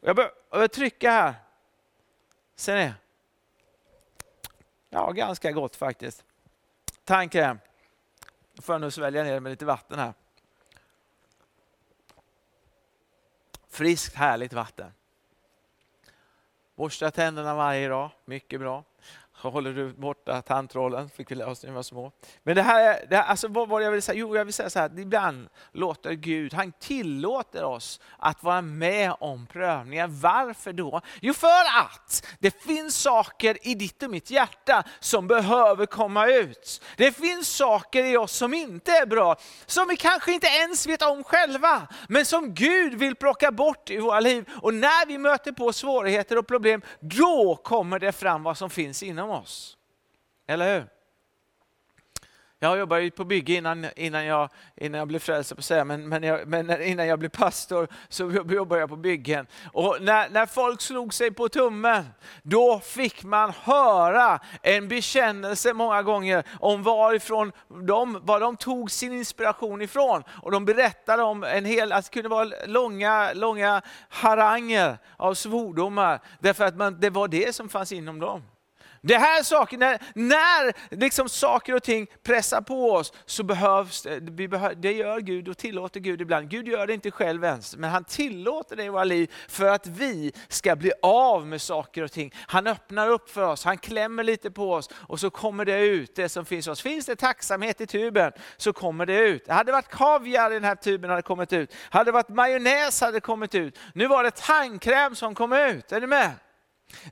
Jag 0.00 0.16
behöver 0.16 0.68
trycka 0.68 1.10
här. 1.10 1.34
Ser 2.56 2.76
ni? 2.76 2.92
Ja, 4.90 5.10
ganska 5.10 5.52
gott 5.52 5.76
faktiskt. 5.76 6.24
Tandkräm. 7.04 7.58
Då 8.52 8.62
får 8.62 8.74
jag 8.74 8.80
nu 8.80 8.90
svälja 8.90 9.24
ner 9.24 9.40
med 9.40 9.50
lite 9.50 9.64
vatten 9.64 9.98
här. 9.98 10.14
Friskt 13.68 14.14
härligt 14.14 14.52
vatten. 14.52 14.92
Borsta 16.74 17.10
tänderna 17.10 17.54
varje 17.54 17.88
dag, 17.88 18.10
mycket 18.24 18.60
bra 18.60 18.84
håller 19.50 19.72
du 19.72 19.92
borta 19.92 20.42
tandtrollen, 20.42 21.10
fick 21.10 21.30
vi 21.30 21.34
lära 21.34 21.50
oss 21.50 21.62
när 21.62 21.70
vi 21.70 21.76
var 21.76 21.82
små. 21.82 22.12
Men 22.42 22.56
det 22.56 22.62
här, 22.62 23.06
det 23.10 23.16
här 23.16 23.22
alltså 23.22 23.48
vad 23.48 23.68
var 23.68 23.80
det 23.80 23.84
jag 23.84 23.92
vill 23.92 24.02
säga? 24.02 24.18
Jo, 24.18 24.36
jag 24.36 24.44
vill 24.44 24.54
säga 24.54 24.70
så 24.70 24.78
här, 24.78 24.98
ibland 24.98 25.48
låter 25.72 26.12
Gud, 26.12 26.54
han 26.54 26.72
tillåter 26.72 27.64
oss 27.64 28.00
att 28.18 28.42
vara 28.42 28.62
med 28.62 29.14
om 29.20 29.46
prövningar. 29.46 30.06
Varför 30.08 30.72
då? 30.72 31.00
Jo, 31.20 31.34
för 31.34 31.80
att 31.80 32.26
det 32.38 32.62
finns 32.62 32.96
saker 32.96 33.58
i 33.68 33.74
ditt 33.74 34.02
och 34.02 34.10
mitt 34.10 34.30
hjärta 34.30 34.84
som 35.00 35.26
behöver 35.26 35.86
komma 35.86 36.26
ut. 36.26 36.82
Det 36.96 37.12
finns 37.12 37.48
saker 37.48 38.04
i 38.04 38.16
oss 38.16 38.32
som 38.32 38.54
inte 38.54 38.92
är 38.92 39.06
bra, 39.06 39.36
som 39.66 39.88
vi 39.88 39.96
kanske 39.96 40.32
inte 40.32 40.46
ens 40.46 40.86
vet 40.86 41.02
om 41.02 41.24
själva, 41.24 41.88
men 42.08 42.24
som 42.24 42.54
Gud 42.54 42.94
vill 42.94 43.16
plocka 43.16 43.52
bort 43.52 43.90
i 43.90 43.98
våra 43.98 44.20
liv. 44.20 44.50
Och 44.62 44.74
när 44.74 45.06
vi 45.06 45.18
möter 45.18 45.52
på 45.52 45.72
svårigheter 45.72 46.38
och 46.38 46.46
problem, 46.46 46.82
då 47.00 47.56
kommer 47.56 47.98
det 47.98 48.12
fram 48.12 48.42
vad 48.42 48.58
som 48.58 48.70
finns 48.70 49.02
inom 49.02 49.31
oss. 49.32 49.76
Eller 50.46 50.74
hur? 50.74 50.86
Jag 52.62 52.78
jobbade 52.78 53.10
på 53.10 53.24
bygge 53.24 53.54
innan, 53.54 53.86
innan, 53.96 54.24
jag, 54.24 54.48
innan 54.76 54.98
jag 54.98 55.08
blev 55.08 55.18
frälst, 55.18 55.56
på 55.56 55.62
säga, 55.62 55.84
men, 55.84 56.08
men, 56.08 56.22
jag, 56.22 56.46
men, 56.48 56.82
innan 56.82 57.06
jag 57.06 57.18
blev 57.18 57.28
pastor 57.28 57.88
så 58.08 58.30
jobbade 58.30 58.80
jag 58.80 58.88
på 58.88 58.96
byggen. 58.96 59.46
Och 59.72 59.96
när, 60.00 60.28
när 60.28 60.46
folk 60.46 60.80
slog 60.80 61.14
sig 61.14 61.30
på 61.30 61.48
tummen, 61.48 62.04
då 62.42 62.80
fick 62.80 63.24
man 63.24 63.52
höra 63.62 64.40
en 64.62 64.88
bekännelse 64.88 65.72
många 65.72 66.02
gånger 66.02 66.44
om 66.60 66.82
varifrån 66.82 67.52
de, 67.86 68.20
var 68.22 68.40
de 68.40 68.56
tog 68.56 68.90
sin 68.90 69.12
inspiration 69.12 69.82
ifrån. 69.82 70.22
Och 70.42 70.50
de 70.50 70.64
berättade 70.64 71.22
om 71.22 71.44
en 71.44 71.64
hel, 71.64 71.92
att 71.92 72.04
det 72.04 72.10
kunde 72.10 72.28
vara 72.28 72.48
långa, 72.66 73.32
långa 73.32 73.82
haranger 74.08 74.98
av 75.16 75.34
svordomar, 75.34 76.20
därför 76.40 76.64
att 76.64 76.76
man, 76.76 77.00
det 77.00 77.10
var 77.10 77.28
det 77.28 77.54
som 77.54 77.68
fanns 77.68 77.92
inom 77.92 78.20
dem. 78.20 78.42
Det 79.04 79.18
här 79.18 79.42
saker, 79.42 79.78
när, 79.78 79.98
när 80.14 80.94
liksom 80.96 81.28
saker 81.28 81.74
och 81.74 81.82
ting 81.82 82.06
pressar 82.22 82.60
på 82.60 82.92
oss 82.92 83.12
så 83.26 83.42
behövs 83.42 84.06
vi 84.20 84.48
behöv, 84.48 84.80
det 84.80 84.92
gör 84.92 85.20
Gud 85.20 85.48
och 85.48 85.58
tillåter 85.58 86.00
Gud 86.00 86.20
ibland. 86.20 86.48
Gud 86.48 86.68
gör 86.68 86.86
det 86.86 86.94
inte 86.94 87.10
själv 87.10 87.44
ens, 87.44 87.76
men 87.76 87.90
han 87.90 88.04
tillåter 88.04 88.76
det 88.76 88.84
i 88.84 88.88
våra 88.88 89.04
liv 89.04 89.32
för 89.48 89.68
att 89.68 89.86
vi 89.86 90.32
ska 90.48 90.76
bli 90.76 90.92
av 91.02 91.46
med 91.46 91.62
saker 91.62 92.02
och 92.02 92.12
ting. 92.12 92.34
Han 92.46 92.66
öppnar 92.66 93.08
upp 93.08 93.30
för 93.30 93.42
oss, 93.42 93.64
han 93.64 93.78
klämmer 93.78 94.22
lite 94.22 94.50
på 94.50 94.72
oss 94.72 94.90
och 94.94 95.20
så 95.20 95.30
kommer 95.30 95.64
det 95.64 95.80
ut 95.80 96.14
det 96.14 96.28
som 96.28 96.44
finns 96.44 96.66
i 96.66 96.70
oss. 96.70 96.82
Finns 96.82 97.06
det 97.06 97.16
tacksamhet 97.16 97.80
i 97.80 97.86
tuben 97.86 98.32
så 98.56 98.72
kommer 98.72 99.06
det 99.06 99.18
ut. 99.18 99.44
Det 99.46 99.52
hade 99.52 99.72
varit 99.72 99.88
kaviar 99.88 100.50
i 100.50 100.54
den 100.54 100.64
här 100.64 100.74
tuben 100.74 101.10
hade 101.10 101.22
kommit 101.22 101.52
ut. 101.52 101.74
Hade 101.90 102.04
det 102.04 102.12
varit 102.12 102.28
majonnäs 102.28 103.00
hade 103.00 103.20
kommit 103.20 103.54
ut. 103.54 103.78
Nu 103.94 104.06
var 104.06 104.24
det 104.24 104.30
tandkräm 104.30 105.14
som 105.14 105.34
kom 105.34 105.52
ut. 105.52 105.92
Är 105.92 106.00
ni 106.00 106.06
med? 106.06 106.30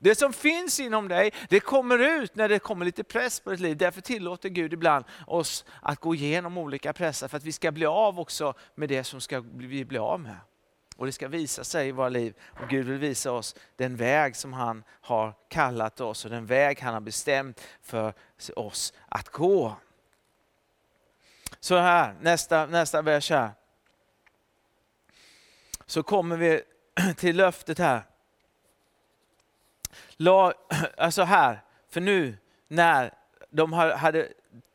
Det 0.00 0.14
som 0.14 0.32
finns 0.32 0.80
inom 0.80 1.08
dig, 1.08 1.32
det 1.48 1.60
kommer 1.60 1.98
ut 1.98 2.34
när 2.34 2.48
det 2.48 2.58
kommer 2.58 2.84
lite 2.84 3.04
press 3.04 3.40
på 3.40 3.50
ditt 3.50 3.60
liv. 3.60 3.76
Därför 3.76 4.00
tillåter 4.00 4.48
Gud 4.48 4.72
ibland 4.72 5.04
oss 5.26 5.64
att 5.82 6.00
gå 6.00 6.14
igenom 6.14 6.58
olika 6.58 6.92
pressar 6.92 7.28
för 7.28 7.36
att 7.36 7.44
vi 7.44 7.52
ska 7.52 7.72
bli 7.72 7.86
av 7.86 8.20
också 8.20 8.54
med 8.74 8.88
det 8.88 9.04
som 9.04 9.20
ska 9.20 9.40
vi 9.40 9.84
bli 9.84 9.98
av 9.98 10.20
med. 10.20 10.36
Och 10.96 11.06
det 11.06 11.12
ska 11.12 11.28
visa 11.28 11.64
sig 11.64 11.88
i 11.88 11.92
våra 11.92 12.08
liv. 12.08 12.34
Och 12.60 12.68
Gud 12.68 12.86
vill 12.86 12.98
visa 12.98 13.32
oss 13.32 13.56
den 13.76 13.96
väg 13.96 14.36
som 14.36 14.52
han 14.52 14.84
har 15.00 15.34
kallat 15.48 16.00
oss 16.00 16.24
och 16.24 16.30
den 16.30 16.46
väg 16.46 16.80
han 16.80 16.94
har 16.94 17.00
bestämt 17.00 17.60
för 17.82 18.14
oss 18.56 18.92
att 19.08 19.28
gå. 19.28 19.76
Så 21.60 21.78
här, 21.78 22.14
nästa, 22.20 22.66
nästa 22.66 23.02
vers 23.02 23.30
här. 23.30 23.50
Så 25.86 26.02
kommer 26.02 26.36
vi 26.36 26.62
till 27.16 27.36
löftet 27.36 27.78
här 27.78 28.09
la, 30.20 30.52
alltså 30.96 31.22
här, 31.22 31.60
för 31.90 32.00
nu 32.00 32.36
när 32.68 33.14
de 33.50 33.72
hade, 33.72 34.28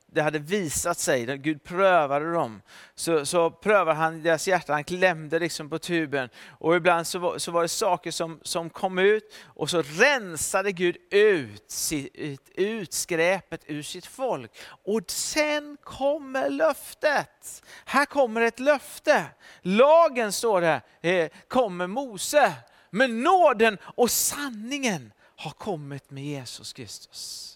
det 0.07 0.21
hade 0.21 0.39
visat 0.39 0.97
sig, 0.97 1.37
Gud 1.37 1.63
prövade 1.63 2.33
dem, 2.33 2.61
så, 2.95 3.25
så 3.25 3.51
prövade 3.51 3.97
han 3.97 4.23
deras 4.23 4.47
hjärta, 4.47 4.73
han 4.73 4.83
klämde 4.83 5.39
liksom 5.39 5.69
på 5.69 5.79
tuben. 5.79 6.29
Och 6.47 6.75
ibland 6.75 7.07
så 7.07 7.19
var, 7.19 7.37
så 7.37 7.51
var 7.51 7.61
det 7.61 7.67
saker 7.67 8.11
som, 8.11 8.39
som 8.43 8.69
kom 8.69 8.99
ut 8.99 9.33
och 9.43 9.69
så 9.69 9.81
rensade 9.81 10.71
Gud 10.71 10.97
ut, 11.09 11.81
ut, 12.13 12.49
ut 12.55 12.93
skräpet 12.93 13.61
ur 13.67 13.81
sitt 13.81 14.05
folk. 14.05 14.51
Och 14.83 15.01
sen 15.07 15.77
kommer 15.83 16.49
löftet. 16.49 17.63
Här 17.85 18.05
kommer 18.05 18.41
ett 18.41 18.59
löfte. 18.59 19.25
Lagen 19.61 20.31
står 20.31 20.61
det, 20.61 20.81
eh, 21.01 21.29
kommer 21.47 21.87
Mose. 21.87 22.53
Men 22.89 23.23
nåden 23.23 23.77
och 23.83 24.11
sanningen 24.11 25.11
har 25.35 25.51
kommit 25.51 26.11
med 26.11 26.23
Jesus 26.23 26.73
Kristus. 26.73 27.51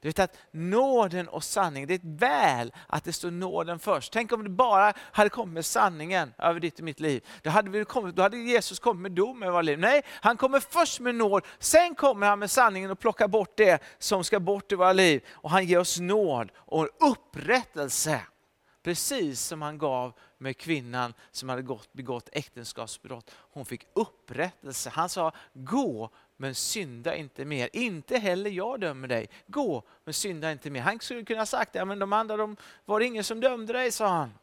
Du 0.00 0.08
vet 0.08 0.18
att 0.18 0.36
nåden 0.50 1.28
och 1.28 1.44
sanningen, 1.44 1.88
det 1.88 1.94
är 1.94 1.98
ett 1.98 2.20
väl 2.20 2.72
att 2.86 3.04
det 3.04 3.12
står 3.12 3.30
nåden 3.30 3.78
först. 3.78 4.12
Tänk 4.12 4.32
om 4.32 4.44
det 4.44 4.50
bara 4.50 4.92
hade 4.98 5.30
kommit 5.30 5.54
med 5.54 5.64
sanningen 5.64 6.34
över 6.38 6.60
ditt 6.60 6.78
och 6.78 6.84
mitt 6.84 7.00
liv. 7.00 7.24
Då 7.42 7.50
hade, 7.50 7.70
vi 7.70 7.84
kommit, 7.84 8.16
då 8.16 8.22
hade 8.22 8.36
Jesus 8.38 8.78
kommit 8.78 9.02
med 9.02 9.12
dom 9.12 9.42
över 9.42 9.52
våra 9.52 9.62
liv. 9.62 9.78
Nej, 9.78 10.02
han 10.06 10.36
kommer 10.36 10.60
först 10.60 11.00
med 11.00 11.14
nåd, 11.14 11.44
sen 11.58 11.94
kommer 11.94 12.26
han 12.26 12.38
med 12.38 12.50
sanningen 12.50 12.90
och 12.90 12.98
plockar 12.98 13.28
bort 13.28 13.56
det 13.56 13.82
som 13.98 14.24
ska 14.24 14.40
bort 14.40 14.72
i 14.72 14.74
våra 14.74 14.92
liv. 14.92 15.24
Och 15.30 15.50
han 15.50 15.66
ger 15.66 15.78
oss 15.78 15.98
nåd 15.98 16.52
och 16.56 16.88
upprättelse. 17.00 18.20
Precis 18.82 19.40
som 19.40 19.62
han 19.62 19.78
gav 19.78 20.12
med 20.38 20.56
kvinnan 20.56 21.14
som 21.30 21.48
hade 21.48 21.62
gått, 21.62 21.92
begått 21.92 22.28
äktenskapsbrott. 22.32 23.30
Hon 23.34 23.64
fick 23.64 23.86
upprättelse. 23.94 24.90
Han 24.90 25.08
sa, 25.08 25.32
gå 25.52 26.10
men 26.40 26.54
synda 26.54 27.16
inte 27.16 27.44
mer. 27.44 27.68
Inte 27.72 28.18
heller 28.18 28.50
jag 28.50 28.80
dömer 28.80 29.08
dig. 29.08 29.28
Gå, 29.46 29.82
men 30.04 30.14
synda 30.14 30.52
inte 30.52 30.70
mer. 30.70 30.80
Han 30.80 31.00
skulle 31.00 31.24
kunna 31.24 31.40
ha 31.40 31.46
sagt, 31.46 31.72
det, 31.72 31.84
men 31.84 31.98
de 31.98 32.12
andra, 32.12 32.36
de, 32.36 32.56
var 32.84 33.00
det 33.00 33.06
ingen 33.06 33.24
som 33.24 33.40
dömde 33.40 33.72
dig, 33.72 33.92
sa 33.92 34.08
han. 34.08 34.34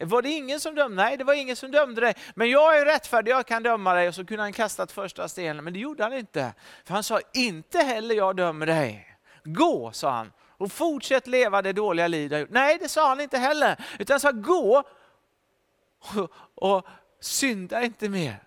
Var 0.00 0.22
det 0.22 0.28
ingen 0.28 0.60
som 0.60 0.74
dömde? 0.74 1.02
Nej, 1.02 1.16
det 1.16 1.24
var 1.24 1.34
ingen 1.34 1.56
som 1.56 1.70
dömde 1.70 2.00
dig. 2.00 2.14
Men 2.34 2.50
jag 2.50 2.78
är 2.78 2.84
rättfärdig, 2.84 3.30
jag 3.30 3.46
kan 3.46 3.62
döma 3.62 3.94
dig. 3.94 4.08
Och 4.08 4.14
så 4.14 4.24
kunde 4.24 4.42
han 4.42 4.52
kastat 4.52 4.92
första 4.92 5.28
stenen, 5.28 5.64
men 5.64 5.72
det 5.72 5.78
gjorde 5.78 6.02
han 6.02 6.12
inte. 6.12 6.54
För 6.84 6.94
han 6.94 7.02
sa, 7.02 7.20
inte 7.34 7.78
heller 7.78 8.14
jag 8.14 8.36
dömer 8.36 8.66
dig. 8.66 9.16
Gå, 9.44 9.92
sa 9.92 10.10
han, 10.10 10.32
och 10.48 10.72
fortsätt 10.72 11.26
leva 11.26 11.62
det 11.62 11.72
dåliga 11.72 12.08
liv 12.08 12.28
du 12.30 12.34
har 12.34 12.40
gjort. 12.40 12.50
Nej, 12.50 12.78
det 12.78 12.88
sa 12.88 13.08
han 13.08 13.20
inte 13.20 13.38
heller. 13.38 13.84
Utan 13.98 14.14
han 14.14 14.20
sa, 14.20 14.30
gå 14.30 14.82
och, 15.98 16.32
och 16.54 16.86
synda 17.20 17.82
inte 17.82 18.08
mer. 18.08 18.44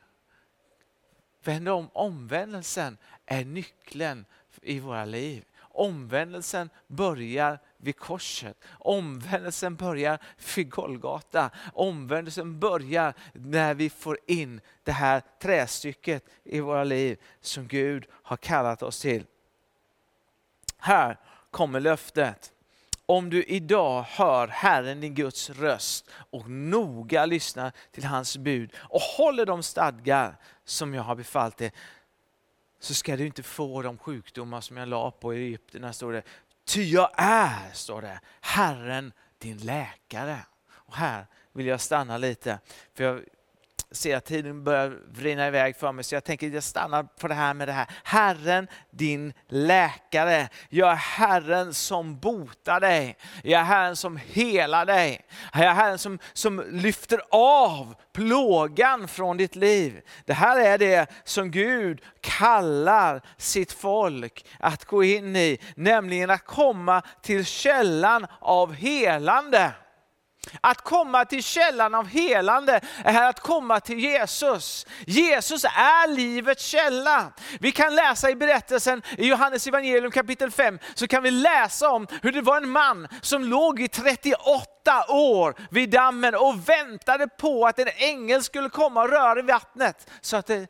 Vänd 1.48 1.70
om. 1.70 1.90
Omvändelsen 1.94 2.98
är 3.26 3.46
nyckeln 3.46 4.26
i 4.62 4.80
våra 4.80 5.06
liv. 5.06 5.46
Omvändelsen 5.60 6.70
börjar 6.88 7.60
vid 7.78 7.98
korset. 7.98 8.58
Omvändelsen 8.70 9.76
börjar 9.76 10.20
vid 10.56 10.70
Golgata. 10.70 11.50
Omvändelsen 11.74 12.60
börjar 12.60 13.14
när 13.34 13.74
vi 13.74 13.90
får 13.90 14.20
in 14.26 14.62
det 14.84 14.92
här 14.92 15.22
trästycket 15.42 16.26
i 16.44 16.60
våra 16.60 16.84
liv 16.84 17.20
som 17.42 17.68
Gud 17.68 18.06
har 18.12 18.38
kallat 18.38 18.84
oss 18.84 19.02
till. 19.02 19.26
Här 20.78 21.20
kommer 21.52 21.80
löftet. 21.80 22.54
Om 23.10 23.30
du 23.30 23.44
idag 23.44 24.04
hör 24.04 24.48
Herren 24.48 25.02
din 25.02 25.16
Guds 25.16 25.50
röst 25.50 26.10
och 26.10 26.50
noga 26.50 27.26
lyssnar 27.26 27.72
till 27.92 28.06
hans 28.06 28.38
bud 28.38 28.74
och 28.76 29.02
håller 29.02 29.46
de 29.46 29.64
stadgar 29.64 30.36
som 30.66 30.94
jag 30.94 31.04
har 31.04 31.16
befallt 31.16 31.58
dig, 31.58 31.72
så 32.80 32.94
ska 32.94 33.18
du 33.18 33.26
inte 33.26 33.44
få 33.44 33.82
de 33.82 33.98
sjukdomar 33.98 34.62
som 34.62 34.78
jag 34.78 34.88
la 34.90 35.12
på 35.12 35.34
Egypten, 35.34 35.94
står 35.94 36.14
det. 36.14 36.24
Ty 36.66 36.84
jag 36.84 37.10
är, 37.18 37.72
står 37.74 38.02
det, 38.02 38.20
Herren 38.42 39.14
din 39.38 39.58
läkare. 39.58 40.38
Och 40.70 40.96
här 40.96 41.28
vill 41.54 41.66
jag 41.66 41.82
stanna 41.82 42.18
lite, 42.18 42.60
för 42.94 43.04
jag 43.04 43.22
ser 43.92 44.18
att 44.18 44.26
tiden 44.26 44.64
börjar 44.64 44.98
rinna 45.16 45.48
iväg 45.48 45.76
för 45.76 45.92
mig, 45.92 46.04
så 46.04 46.16
jag 46.16 46.24
tänker 46.24 46.48
att 46.48 46.54
jag 46.54 46.64
stannar 46.64 47.04
på 47.04 47.28
det 47.28 47.34
här 47.34 47.54
med 47.54 47.68
det 47.68 47.72
här. 47.72 47.88
Herren 48.04 48.68
din 48.92 49.34
läkare. 49.48 50.50
Jag 50.70 50.92
är 50.92 50.96
Herren 50.96 51.74
som 51.74 52.20
botar 52.20 52.80
dig. 52.80 53.18
Jag 53.44 53.62
är 53.62 53.66
Herren 53.66 53.96
som 53.96 54.18
helar 54.18 54.86
dig. 54.86 55.22
Jag 55.54 55.64
är 55.64 55.74
Herren 55.74 55.98
som, 55.98 56.20
som 56.34 56.64
lyfter 56.72 57.22
av 57.32 57.96
plågan 58.14 59.08
från 59.08 59.38
ditt 59.38 59.56
liv. 59.56 60.02
Det 60.26 60.34
här 60.34 60.60
är 60.60 60.78
det 60.78 61.10
som 61.24 61.52
Gud 61.52 62.02
kallar 62.22 63.22
sitt 63.38 63.72
folk 63.72 64.46
att 64.60 64.86
gå 64.86 65.04
in 65.04 65.36
i, 65.36 65.60
nämligen 65.76 66.30
att 66.30 66.46
komma 66.46 67.02
till 67.22 67.46
källan 67.46 68.28
av 68.40 68.74
helande. 68.74 69.74
Att 70.62 70.82
komma 70.82 71.26
till 71.26 71.44
källan 71.44 71.96
av 71.96 72.08
helande 72.08 72.82
är 73.04 73.30
att 73.30 73.40
komma 73.40 73.80
till 73.80 74.00
Jesus. 74.00 74.86
Jesus 75.06 75.64
är 75.66 76.08
livets 76.08 76.66
källa. 76.66 77.32
Vi 77.60 77.72
kan 77.72 77.96
läsa 77.96 78.30
i 78.30 78.36
berättelsen 78.36 79.02
i 79.18 79.28
Johannes 79.28 79.68
evangelium 79.68 80.12
kapitel 80.12 80.52
5, 80.52 80.80
så 80.94 81.08
kan 81.08 81.24
vi 81.24 81.32
läsa 81.32 81.90
om 81.90 82.08
hur 82.22 82.32
det 82.32 82.42
var 82.42 82.58
en 82.58 82.70
man 82.70 83.08
som 83.22 83.44
låg 83.44 83.82
i 83.82 83.88
38 83.88 85.06
år 85.10 85.56
vid 85.70 85.90
dammen 85.90 86.36
och 86.36 86.70
väntade 86.70 87.28
på 87.28 87.66
att 87.66 87.80
en 87.80 87.88
ängel 87.96 88.44
skulle 88.44 88.70
komma 88.70 89.02
och 89.02 89.10
röra 89.10 89.40
i 89.40 89.42
vattnet 89.42 90.10
så 90.22 90.38
att 90.38 90.46
det, 90.46 90.68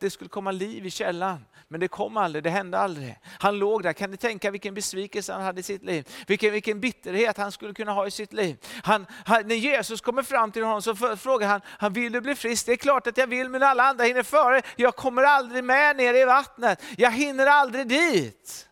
det 0.00 0.10
skulle 0.10 0.30
komma 0.30 0.50
liv 0.50 0.86
i 0.86 0.90
källan. 0.90 1.44
Men 1.74 1.80
det 1.80 1.88
kom 1.88 2.16
aldrig, 2.16 2.44
det 2.44 2.50
hände 2.50 2.78
aldrig. 2.78 3.18
Han 3.38 3.58
låg 3.58 3.82
där, 3.82 3.92
kan 3.92 4.10
ni 4.10 4.16
tänka 4.16 4.50
vilken 4.50 4.74
besvikelse 4.74 5.32
han 5.32 5.42
hade 5.42 5.60
i 5.60 5.62
sitt 5.62 5.84
liv? 5.84 6.08
Vilken, 6.26 6.52
vilken 6.52 6.80
bitterhet 6.80 7.36
han 7.36 7.52
skulle 7.52 7.74
kunna 7.74 7.92
ha 7.92 8.06
i 8.06 8.10
sitt 8.10 8.32
liv. 8.32 8.56
Han, 8.82 9.06
han, 9.26 9.48
när 9.48 9.54
Jesus 9.54 10.00
kommer 10.00 10.22
fram 10.22 10.52
till 10.52 10.64
honom 10.64 10.82
så 10.82 10.94
frågar 11.16 11.48
han, 11.48 11.60
han, 11.66 11.92
vill 11.92 12.12
du 12.12 12.20
bli 12.20 12.34
frisk? 12.34 12.66
Det 12.66 12.72
är 12.72 12.76
klart 12.76 13.06
att 13.06 13.16
jag 13.16 13.26
vill, 13.26 13.48
men 13.48 13.62
alla 13.62 13.82
andra 13.82 14.04
hinner 14.04 14.22
före. 14.22 14.62
Jag 14.76 14.96
kommer 14.96 15.22
aldrig 15.22 15.64
med 15.64 15.96
ner 15.96 16.14
i 16.14 16.24
vattnet, 16.24 16.82
jag 16.96 17.10
hinner 17.10 17.46
aldrig 17.46 17.88
dit. 17.88 18.68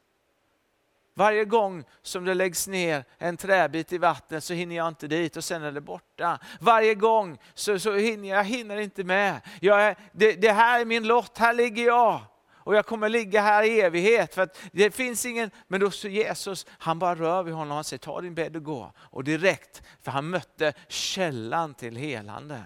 Varje 1.15 1.45
gång 1.45 1.85
som 2.03 2.25
det 2.25 2.35
läggs 2.35 2.69
ner 2.69 3.05
en 3.19 3.37
träbit 3.37 3.93
i 3.93 3.99
vattnet 3.99 4.45
så 4.45 4.55
hinner 4.55 4.77
jag 4.77 4.89
inte 4.89 5.07
dit 5.07 5.37
och 5.37 5.45
sen 5.45 5.63
är 5.63 5.73
det 5.73 5.81
borta. 5.81 6.39
Varje 6.61 6.95
gång 6.95 7.39
så, 7.55 7.79
så 7.79 7.95
hinner 7.95 8.29
jag, 8.29 8.39
jag 8.39 8.45
hinner 8.45 8.77
inte 8.77 9.05
med. 9.05 9.41
Jag 9.61 9.83
är, 9.83 9.97
det, 10.13 10.33
det 10.33 10.53
här 10.53 10.81
är 10.81 10.85
min 10.85 11.07
lott, 11.07 11.39
här 11.39 11.53
ligger 11.53 11.87
jag 11.87 12.21
och 12.65 12.75
jag 12.75 12.87
kommer 12.87 13.09
ligga 13.09 13.43
här 13.43 13.63
i 13.63 13.81
evighet. 13.81 14.35
För 14.35 14.43
att 14.43 14.59
det 14.73 14.91
finns 14.91 15.27
ingen, 15.27 15.51
men 15.69 15.81
då 15.81 15.91
så 15.91 16.09
Jesus, 16.09 16.67
han 16.69 16.99
bara 16.99 17.15
rör 17.15 17.43
vid 17.43 17.55
honom 17.55 17.79
och 17.79 17.87
säger 17.87 17.99
ta 17.99 18.21
din 18.21 18.35
bädd 18.35 18.57
och 18.57 18.65
gå. 18.65 18.93
Och 18.99 19.25
direkt, 19.25 19.83
för 20.03 20.11
han 20.11 20.31
mötte 20.31 20.73
källan 20.89 21.75
till 21.75 21.97
helande. 21.97 22.63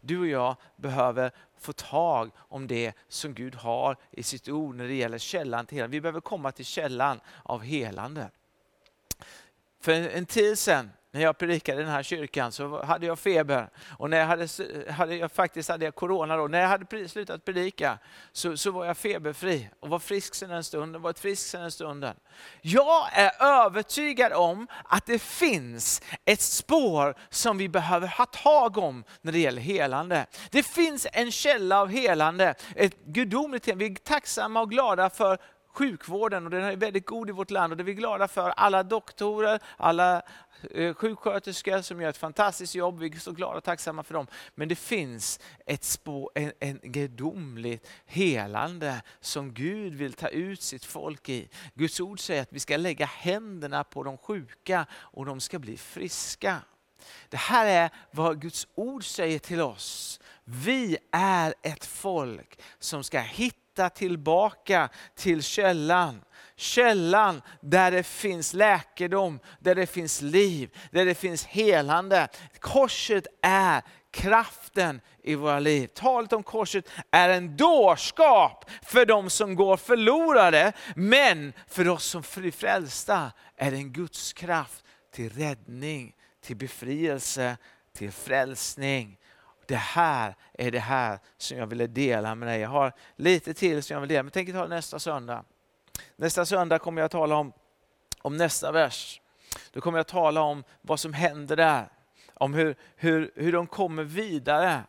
Du 0.00 0.18
och 0.18 0.26
jag 0.26 0.56
behöver 0.76 1.32
få 1.60 1.72
tag 1.72 2.30
om 2.36 2.66
det 2.66 2.92
som 3.08 3.34
Gud 3.34 3.54
har 3.54 3.96
i 4.10 4.22
sitt 4.22 4.48
ord 4.48 4.74
när 4.74 4.88
det 4.88 4.94
gäller 4.94 5.18
källan 5.18 5.66
till 5.66 5.76
helande. 5.76 5.96
Vi 5.96 6.00
behöver 6.00 6.20
komma 6.20 6.52
till 6.52 6.64
källan 6.64 7.20
av 7.42 7.62
helande. 7.62 8.30
För 9.80 9.92
en 9.92 10.26
tid 10.26 10.58
sedan 10.58 10.90
när 11.10 11.20
jag 11.20 11.38
predikade 11.38 11.80
i 11.80 11.84
den 11.84 11.92
här 11.92 12.02
kyrkan 12.02 12.52
så 12.52 12.84
hade 12.84 13.06
jag 13.06 13.18
feber. 13.18 13.70
Och 13.98 14.10
när 14.10 14.18
jag 14.18 14.26
hade, 14.26 14.48
hade 14.92 15.16
jag, 15.16 15.32
faktiskt 15.32 15.68
hade 15.68 15.84
jag 15.84 15.94
corona 15.94 16.36
då. 16.36 16.48
När 16.48 16.60
jag 16.60 16.68
hade 16.68 17.08
slutat 17.08 17.44
predika 17.44 17.98
så, 18.32 18.56
så 18.56 18.70
var 18.70 18.84
jag 18.84 18.96
feberfri 18.96 19.70
och 19.80 19.88
var 19.88 19.98
frisk 19.98 20.34
sedan 20.34 20.50
en 20.50 20.64
stund. 20.64 20.96
Var 20.96 21.12
frisk 21.12 21.50
sedan 21.50 21.62
en 21.62 21.70
stunden. 21.70 22.16
Jag 22.60 23.08
är 23.12 23.42
övertygad 23.42 24.32
om 24.32 24.66
att 24.84 25.06
det 25.06 25.18
finns 25.18 26.02
ett 26.24 26.40
spår 26.40 27.14
som 27.30 27.58
vi 27.58 27.68
behöver 27.68 28.08
ha 28.08 28.26
tag 28.26 28.78
om 28.78 29.04
när 29.20 29.32
det 29.32 29.38
gäller 29.38 29.62
helande. 29.62 30.26
Det 30.50 30.62
finns 30.62 31.06
en 31.12 31.32
källa 31.32 31.80
av 31.80 31.88
helande, 31.88 32.54
ett 32.76 32.96
gudomligt 33.04 33.68
Vi 33.68 33.86
är 33.86 33.94
tacksamma 33.94 34.60
och 34.60 34.70
glada 34.70 35.10
för 35.10 35.38
sjukvården 35.78 36.44
och 36.44 36.50
den 36.50 36.64
är 36.64 36.76
väldigt 36.76 37.06
god 37.06 37.28
i 37.28 37.32
vårt 37.32 37.50
land 37.50 37.72
och 37.72 37.76
det 37.76 37.82
är 37.82 37.84
vi 37.84 37.94
glada 37.94 38.28
för. 38.28 38.50
Alla 38.50 38.82
doktorer, 38.82 39.60
alla 39.76 40.22
eh, 40.70 40.94
sjuksköterskor 40.94 41.82
som 41.82 42.00
gör 42.00 42.10
ett 42.10 42.16
fantastiskt 42.16 42.74
jobb, 42.74 42.98
vi 42.98 43.06
är 43.06 43.18
så 43.18 43.32
glada 43.32 43.56
och 43.56 43.64
tacksamma 43.64 44.02
för 44.02 44.14
dem. 44.14 44.26
Men 44.54 44.68
det 44.68 44.74
finns 44.74 45.40
ett 45.66 45.84
spår, 45.84 46.30
en, 46.34 46.52
en 46.60 46.80
gudomligt 46.82 47.88
helande 48.06 49.02
som 49.20 49.54
Gud 49.54 49.94
vill 49.94 50.12
ta 50.12 50.28
ut 50.28 50.62
sitt 50.62 50.84
folk 50.84 51.28
i. 51.28 51.48
Guds 51.74 52.00
ord 52.00 52.20
säger 52.20 52.42
att 52.42 52.52
vi 52.52 52.60
ska 52.60 52.76
lägga 52.76 53.06
händerna 53.06 53.84
på 53.84 54.02
de 54.02 54.18
sjuka 54.18 54.86
och 54.92 55.26
de 55.26 55.40
ska 55.40 55.58
bli 55.58 55.76
friska. 55.76 56.56
Det 57.28 57.36
här 57.36 57.66
är 57.66 57.90
vad 58.10 58.40
Guds 58.40 58.66
ord 58.74 59.04
säger 59.04 59.38
till 59.38 59.60
oss. 59.60 60.20
Vi 60.44 60.98
är 61.12 61.54
ett 61.62 61.84
folk 61.84 62.60
som 62.78 63.04
ska 63.04 63.20
hitta 63.20 63.67
hitta 63.78 63.90
tillbaka 63.90 64.88
till 65.14 65.42
källan. 65.42 66.24
Källan 66.56 67.42
där 67.60 67.90
det 67.90 68.02
finns 68.02 68.54
läkedom, 68.54 69.40
där 69.58 69.74
det 69.74 69.86
finns 69.86 70.22
liv, 70.22 70.70
där 70.90 71.04
det 71.04 71.14
finns 71.14 71.46
helande. 71.46 72.28
Korset 72.60 73.26
är 73.42 73.82
kraften 74.10 75.00
i 75.22 75.34
våra 75.34 75.60
liv. 75.60 75.86
Talet 75.86 76.32
om 76.32 76.42
korset 76.42 76.88
är 77.10 77.28
en 77.28 77.56
dårskap 77.56 78.70
för 78.82 79.06
de 79.06 79.30
som 79.30 79.54
går 79.54 79.76
förlorade, 79.76 80.72
men 80.96 81.52
för 81.68 81.88
oss 81.88 82.04
som 82.04 82.20
är 82.20 82.50
frälsta 82.50 83.32
är 83.56 83.70
det 83.70 83.76
en 83.76 83.92
Guds 83.92 84.32
kraft 84.32 84.84
till 85.14 85.30
räddning, 85.30 86.14
till 86.42 86.56
befrielse, 86.56 87.56
till 87.92 88.12
frälsning 88.12 89.18
det 89.68 89.76
här 89.76 90.36
är 90.52 90.70
det 90.70 90.78
här 90.78 91.18
som 91.36 91.58
jag 91.58 91.66
ville 91.66 91.86
dela 91.86 92.34
med 92.34 92.48
dig. 92.48 92.60
Jag 92.60 92.68
har 92.68 92.92
lite 93.16 93.54
till 93.54 93.82
som 93.82 93.94
jag 93.94 94.00
vill 94.00 94.08
dela, 94.08 94.22
men 94.22 94.26
jag 94.26 94.32
tänker 94.32 94.52
ta 94.52 94.62
det 94.62 94.68
nästa 94.68 94.98
söndag. 94.98 95.44
Nästa 96.16 96.46
söndag 96.46 96.78
kommer 96.78 97.00
jag 97.00 97.06
att 97.06 97.12
tala 97.12 97.36
om, 97.36 97.52
om 98.22 98.36
nästa 98.36 98.72
vers. 98.72 99.20
Då 99.72 99.80
kommer 99.80 99.98
jag 99.98 100.00
att 100.00 100.08
tala 100.08 100.40
om 100.40 100.64
vad 100.80 101.00
som 101.00 101.12
händer 101.12 101.56
där. 101.56 101.88
Om 102.34 102.54
hur, 102.54 102.76
hur, 102.96 103.32
hur 103.34 103.52
de 103.52 103.66
kommer 103.66 104.04
vidare 104.04 104.82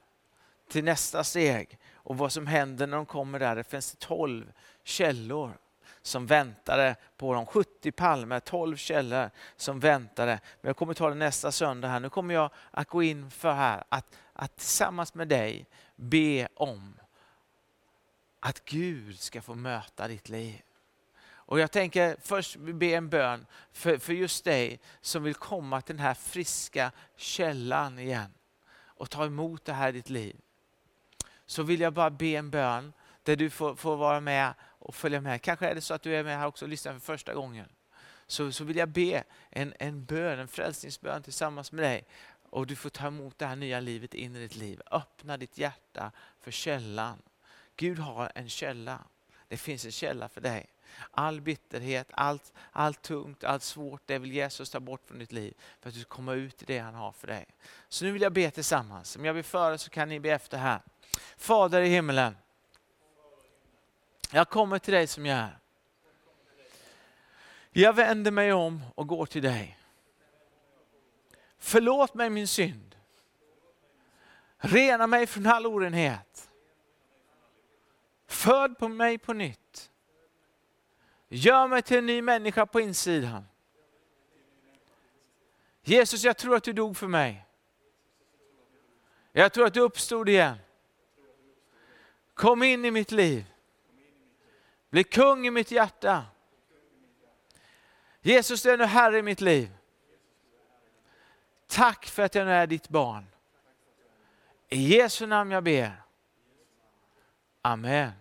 till 0.70 0.84
nästa 0.84 1.24
steg 1.24 1.78
och 1.94 2.18
vad 2.18 2.32
som 2.32 2.48
händer 2.48 2.88
när 2.88 2.98
de 2.98 3.06
kommer 3.06 3.39
där. 3.39 3.56
Det 3.56 3.63
finns 3.63 3.96
tolv 4.00 4.52
källor 4.84 5.58
som 6.02 6.26
väntade 6.26 6.96
på 7.18 7.34
dem. 7.34 7.46
70 7.46 7.92
palmer, 7.92 8.39
12 8.39 8.78
källor 8.78 9.30
som 9.56 9.80
väntade. 9.80 10.39
Men 10.62 10.70
jag 10.70 10.78
kommer 10.78 10.94
ta 10.94 11.10
det 11.10 11.15
nästa 11.15 11.52
söndag 11.52 11.88
här. 11.88 12.00
Nu 12.00 12.10
kommer 12.10 12.34
jag 12.34 12.52
att 12.72 12.88
gå 12.88 13.04
in 13.04 13.32
för 13.32 13.52
här 13.52 13.84
att, 13.89 14.06
att 14.39 14.56
tillsammans 14.56 15.13
med 15.13 15.28
dig 15.28 15.65
be 15.95 16.47
om 16.54 16.99
att 18.39 18.65
Gud 18.65 19.19
ska 19.19 19.41
få 19.41 19.56
möta 19.56 20.08
ditt 20.08 20.30
liv. 20.30 20.62
Och 21.21 21.60
Jag 21.60 21.71
tänker 21.71 22.17
först 22.21 22.58
be 22.58 22.86
en 22.86 23.10
bön 23.10 23.45
för, 23.71 23.97
för 23.97 24.13
just 24.13 24.43
dig 24.43 24.80
som 25.02 25.23
vill 25.23 25.36
komma 25.36 25.82
till 25.82 25.95
den 25.95 26.06
här 26.06 26.13
friska 26.13 26.91
källan 27.15 27.99
igen 27.99 28.34
och 28.75 29.10
ta 29.10 29.25
emot 29.25 29.65
det 29.65 29.73
här 29.73 29.89
i 29.89 29.91
ditt 29.91 30.10
liv. 30.10 30.36
Så 31.45 31.63
vill 31.63 31.80
jag 31.80 31.93
bara 31.93 32.10
be 32.10 32.25
en 32.36 32.49
bön 32.49 32.93
där 33.23 33.36
du 33.36 33.49
får, 33.49 33.75
får 33.75 33.97
vara 33.97 34.19
med 34.19 34.54
och 34.62 34.95
följa 34.95 35.21
med. 35.21 35.41
Kanske 35.41 35.67
är 35.67 35.75
det 35.75 35.82
så 35.82 35.93
att 35.93 36.02
du 36.02 36.15
är 36.15 36.23
med 36.23 36.38
här 36.38 36.47
också 36.47 36.65
och 36.65 36.69
lyssnar 36.69 36.93
för 36.93 36.99
första 36.99 37.34
gången. 37.34 37.69
Så, 38.28 38.52
så 38.52 38.63
vill 38.63 38.78
jag 38.78 38.89
be 38.89 39.23
en, 39.49 39.73
en 39.80 40.06
bön, 40.06 40.39
en 40.39 40.47
frälsningsbön 40.47 41.23
tillsammans 41.23 41.71
med 41.71 41.84
dig. 41.84 42.06
Och 42.49 42.67
du 42.67 42.75
får 42.75 42.89
ta 42.89 43.07
emot 43.07 43.38
det 43.38 43.45
här 43.45 43.55
nya 43.55 43.79
livet 43.79 44.13
in 44.13 44.35
i 44.35 44.39
ditt 44.39 44.55
liv. 44.55 44.81
Öppna 44.91 45.38
ditt 45.38 45.57
hjärta 45.57 46.12
för 46.39 46.51
källan. 46.51 47.21
Gud 47.75 47.99
har 47.99 48.31
en 48.35 48.49
källa. 48.49 48.99
Det 49.47 49.57
finns 49.57 49.85
en 49.85 49.91
källa 49.91 50.29
för 50.29 50.41
dig. 50.41 50.69
All 51.12 51.41
bitterhet, 51.41 52.07
allt, 52.13 52.53
allt 52.71 53.01
tungt, 53.01 53.43
allt 53.43 53.63
svårt, 53.63 54.01
det 54.05 54.17
vill 54.17 54.31
Jesus 54.31 54.69
ta 54.69 54.79
bort 54.79 55.07
från 55.07 55.19
ditt 55.19 55.31
liv 55.31 55.53
för 55.81 55.89
att 55.89 55.95
du 55.95 56.01
ska 56.01 56.09
komma 56.09 56.33
ut 56.33 56.62
i 56.62 56.65
det 56.65 56.79
han 56.79 56.93
har 56.93 57.12
för 57.12 57.27
dig. 57.27 57.45
Så 57.89 58.05
nu 58.05 58.12
vill 58.12 58.21
jag 58.21 58.33
be 58.33 58.51
tillsammans. 58.51 59.15
Om 59.15 59.25
jag 59.25 59.33
vill 59.33 59.43
före 59.43 59.77
så 59.77 59.89
kan 59.89 60.09
ni 60.09 60.19
be 60.19 60.29
efter 60.29 60.57
här. 60.57 60.81
Fader 61.38 61.81
i 61.81 61.89
himmelen. 61.89 62.38
Jag 64.31 64.49
kommer 64.49 64.79
till 64.79 64.93
dig 64.93 65.07
som 65.07 65.25
jag 65.25 65.38
är. 65.38 65.59
Jag 67.71 67.93
vänder 67.93 68.31
mig 68.31 68.53
om 68.53 68.83
och 68.95 69.07
går 69.07 69.25
till 69.25 69.41
dig. 69.41 69.79
Förlåt 71.60 72.13
mig 72.13 72.30
min 72.30 72.48
synd. 72.48 72.95
Rena 74.58 75.08
mig 75.08 75.28
från 75.28 75.45
all 75.45 75.67
orenhet. 75.67 76.50
Föd 78.28 78.78
på 78.78 78.88
mig 78.88 79.17
på 79.17 79.34
nytt. 79.34 79.91
Gör 81.28 81.67
mig 81.67 81.82
till 81.82 81.98
en 81.98 82.06
ny 82.06 82.22
människa 82.22 82.65
på 82.65 82.80
insidan. 82.80 83.45
Jesus, 85.82 86.24
jag 86.24 86.38
tror 86.38 86.56
att 86.56 86.63
du 86.63 86.74
dog 86.74 86.98
för 86.98 87.08
mig. 87.08 87.45
Jag 89.32 89.54
tror 89.54 89.65
att 89.65 89.74
du 89.74 89.80
uppstod 89.80 90.30
igen. 90.30 90.58
Kom 92.34 92.63
in 92.63 92.86
i 92.86 92.91
mitt 92.91 93.12
liv. 93.12 93.45
Bli 94.89 95.04
kung 95.04 95.48
i 95.48 95.52
mitt 95.52 95.72
hjärta. 95.72 96.26
Jesus, 98.22 98.63
du 98.63 98.72
är 98.72 98.78
nu 98.78 98.86
Herre 98.86 99.17
i 99.17 99.22
mitt 99.22 99.41
liv. 99.41 99.79
Tack 101.69 102.05
för 102.05 102.23
att 102.23 102.36
jag 102.36 102.45
nu 102.45 102.53
är 102.53 102.67
ditt 102.67 102.89
barn. 102.89 103.25
I 104.69 104.97
Jesu 104.97 105.25
namn 105.25 105.51
jag 105.51 105.63
ber. 105.63 106.03
Amen. 107.62 108.12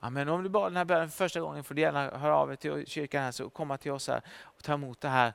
Amen. 0.00 0.28
Om 0.28 0.42
du 0.42 0.48
bad 0.48 0.72
den 0.72 0.76
här 0.76 0.84
bönen 0.84 1.10
för 1.10 1.16
första 1.16 1.40
gången 1.40 1.64
får 1.64 1.74
du 1.74 1.80
gärna 1.80 2.10
höra 2.18 2.36
av 2.36 2.48
dig 2.48 2.56
till 2.56 2.86
kyrkan 2.86 3.22
här, 3.22 3.32
så 3.32 3.50
komma 3.50 3.78
till 3.78 3.92
oss 3.92 4.08
här 4.08 4.22
och 4.40 4.62
ta 4.62 4.74
emot 4.74 5.00
det 5.00 5.08
här 5.08 5.32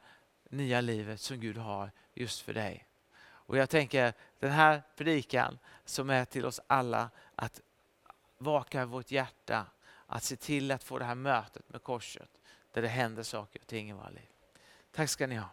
nya 0.50 0.82
livet 0.82 1.22
som 1.22 1.40
Gud 1.40 1.58
har 1.58 1.92
just 2.14 2.42
för 2.42 2.54
dig. 2.54 2.88
Och 3.22 3.58
jag 3.58 3.70
tänker 3.70 4.14
den 4.40 4.52
här 4.52 4.82
predikan 4.96 5.60
som 5.86 6.10
är 6.10 6.26
till 6.26 6.46
oss 6.46 6.60
alla 6.68 7.10
att 7.36 7.62
vaka 8.38 8.86
vårt 8.86 9.12
hjärta, 9.12 9.66
att 10.08 10.24
se 10.24 10.36
till 10.36 10.72
att 10.72 10.84
få 10.84 11.00
det 11.00 11.06
här 11.06 11.16
mötet 11.16 11.70
med 11.70 11.84
korset 11.84 12.30
där 12.72 12.82
det 12.82 12.88
händer 12.88 13.24
saker 13.24 13.60
och 13.60 13.68
ting 13.68 13.90
i 13.90 13.94
våra 13.94 14.10
liv. 14.10 14.30
Tack 14.92 15.10
ska 15.10 15.28
ni 15.28 15.36
ha. 15.36 15.50